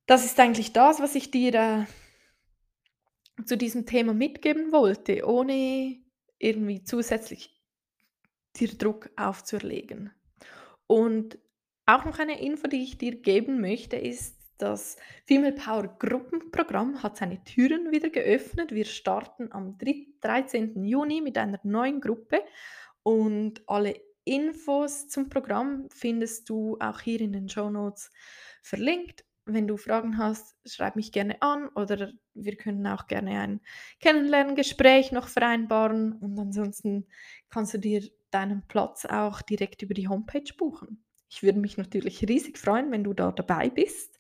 Das 0.08 0.24
ist 0.24 0.40
eigentlich 0.40 0.72
das, 0.72 1.02
was 1.02 1.16
ich 1.16 1.32
dir 1.32 1.54
äh, 1.54 3.44
zu 3.46 3.58
diesem 3.58 3.86
Thema 3.86 4.14
mitgeben 4.14 4.72
wollte, 4.72 5.28
ohne 5.28 6.02
irgendwie 6.40 6.84
zusätzlich 6.84 7.62
dir 8.56 8.70
Druck 8.70 9.10
aufzuerlegen. 9.18 10.12
Und 10.88 11.38
auch 11.86 12.06
noch 12.06 12.20
eine 12.20 12.42
Info, 12.42 12.68
die 12.68 12.84
ich 12.84 12.98
dir 12.98 13.22
geben 13.22 13.60
möchte, 13.60 13.98
ist, 13.98 14.38
das 14.58 14.96
Female 15.26 15.54
Power 15.54 15.88
Gruppenprogramm 16.00 17.04
hat 17.04 17.18
seine 17.18 17.44
Türen 17.44 17.92
wieder 17.92 18.10
geöffnet. 18.10 18.72
Wir 18.72 18.86
starten 18.86 19.52
am 19.52 19.78
13. 20.22 20.84
Juni 20.84 21.22
mit 21.22 21.38
einer 21.38 21.60
neuen 21.64 22.02
Gruppe 22.02 22.42
und 23.04 23.62
alle 23.68 24.00
Infos 24.24 25.08
zum 25.10 25.30
Programm 25.30 25.88
findest 25.92 26.50
du 26.50 26.78
auch 26.80 27.02
hier 27.02 27.22
in 27.22 27.34
den 27.34 27.50
Show 27.50 27.70
Notes 27.70 28.10
verlinkt. 28.64 29.27
Wenn 29.50 29.68
du 29.68 29.78
Fragen 29.78 30.18
hast, 30.18 30.56
schreib 30.66 30.96
mich 30.96 31.12
gerne 31.12 31.42
an 31.42 31.70
oder 31.70 32.12
wir 32.34 32.56
können 32.58 32.86
auch 32.86 33.08
gerne 33.08 33.40
ein 33.40 33.62
Kennenlerngespräch 34.02 35.12
noch 35.12 35.30
vereinbaren 35.30 36.14
und 36.14 36.38
ansonsten 36.38 37.08
kannst 37.50 37.74
du 37.74 37.78
dir 37.78 38.04
deinen 38.30 38.68
Platz 38.68 39.06
auch 39.06 39.42
direkt 39.42 39.82
über 39.82 39.94
die 39.94 40.10
Homepage 40.10 40.54
buchen. 40.58 41.06
Ich 41.30 41.44
würde 41.44 41.60
mich 41.60 41.78
natürlich 41.78 42.22
riesig 42.28 42.58
freuen, 42.58 42.92
wenn 42.92 43.04
du 43.04 43.14
da 43.14 43.32
dabei 43.32 43.70
bist 43.70 44.20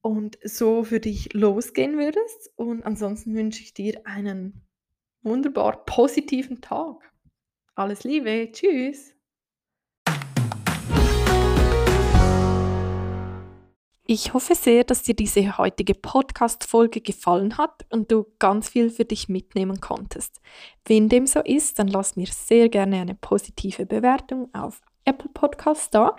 und 0.00 0.38
so 0.44 0.84
für 0.84 1.00
dich 1.00 1.32
losgehen 1.32 1.96
würdest. 1.98 2.52
Und 2.56 2.84
ansonsten 2.84 3.34
wünsche 3.34 3.62
ich 3.62 3.74
dir 3.74 4.02
einen 4.04 4.66
wunderbar 5.22 5.84
positiven 5.86 6.60
Tag. 6.60 7.12
Alles 7.74 8.04
Liebe, 8.04 8.50
tschüss. 8.52 9.13
Ich 14.06 14.34
hoffe 14.34 14.54
sehr, 14.54 14.84
dass 14.84 15.02
dir 15.02 15.14
diese 15.14 15.56
heutige 15.56 15.94
Podcast-Folge 15.94 17.00
gefallen 17.00 17.56
hat 17.56 17.86
und 17.90 18.12
du 18.12 18.26
ganz 18.38 18.68
viel 18.68 18.90
für 18.90 19.06
dich 19.06 19.30
mitnehmen 19.30 19.80
konntest. 19.80 20.42
Wenn 20.84 21.08
dem 21.08 21.26
so 21.26 21.40
ist, 21.40 21.78
dann 21.78 21.88
lass 21.88 22.14
mir 22.14 22.26
sehr 22.26 22.68
gerne 22.68 23.00
eine 23.00 23.14
positive 23.14 23.86
Bewertung 23.86 24.50
auf 24.52 24.82
Apple 25.06 25.30
Podcasts 25.32 25.88
da. 25.88 26.16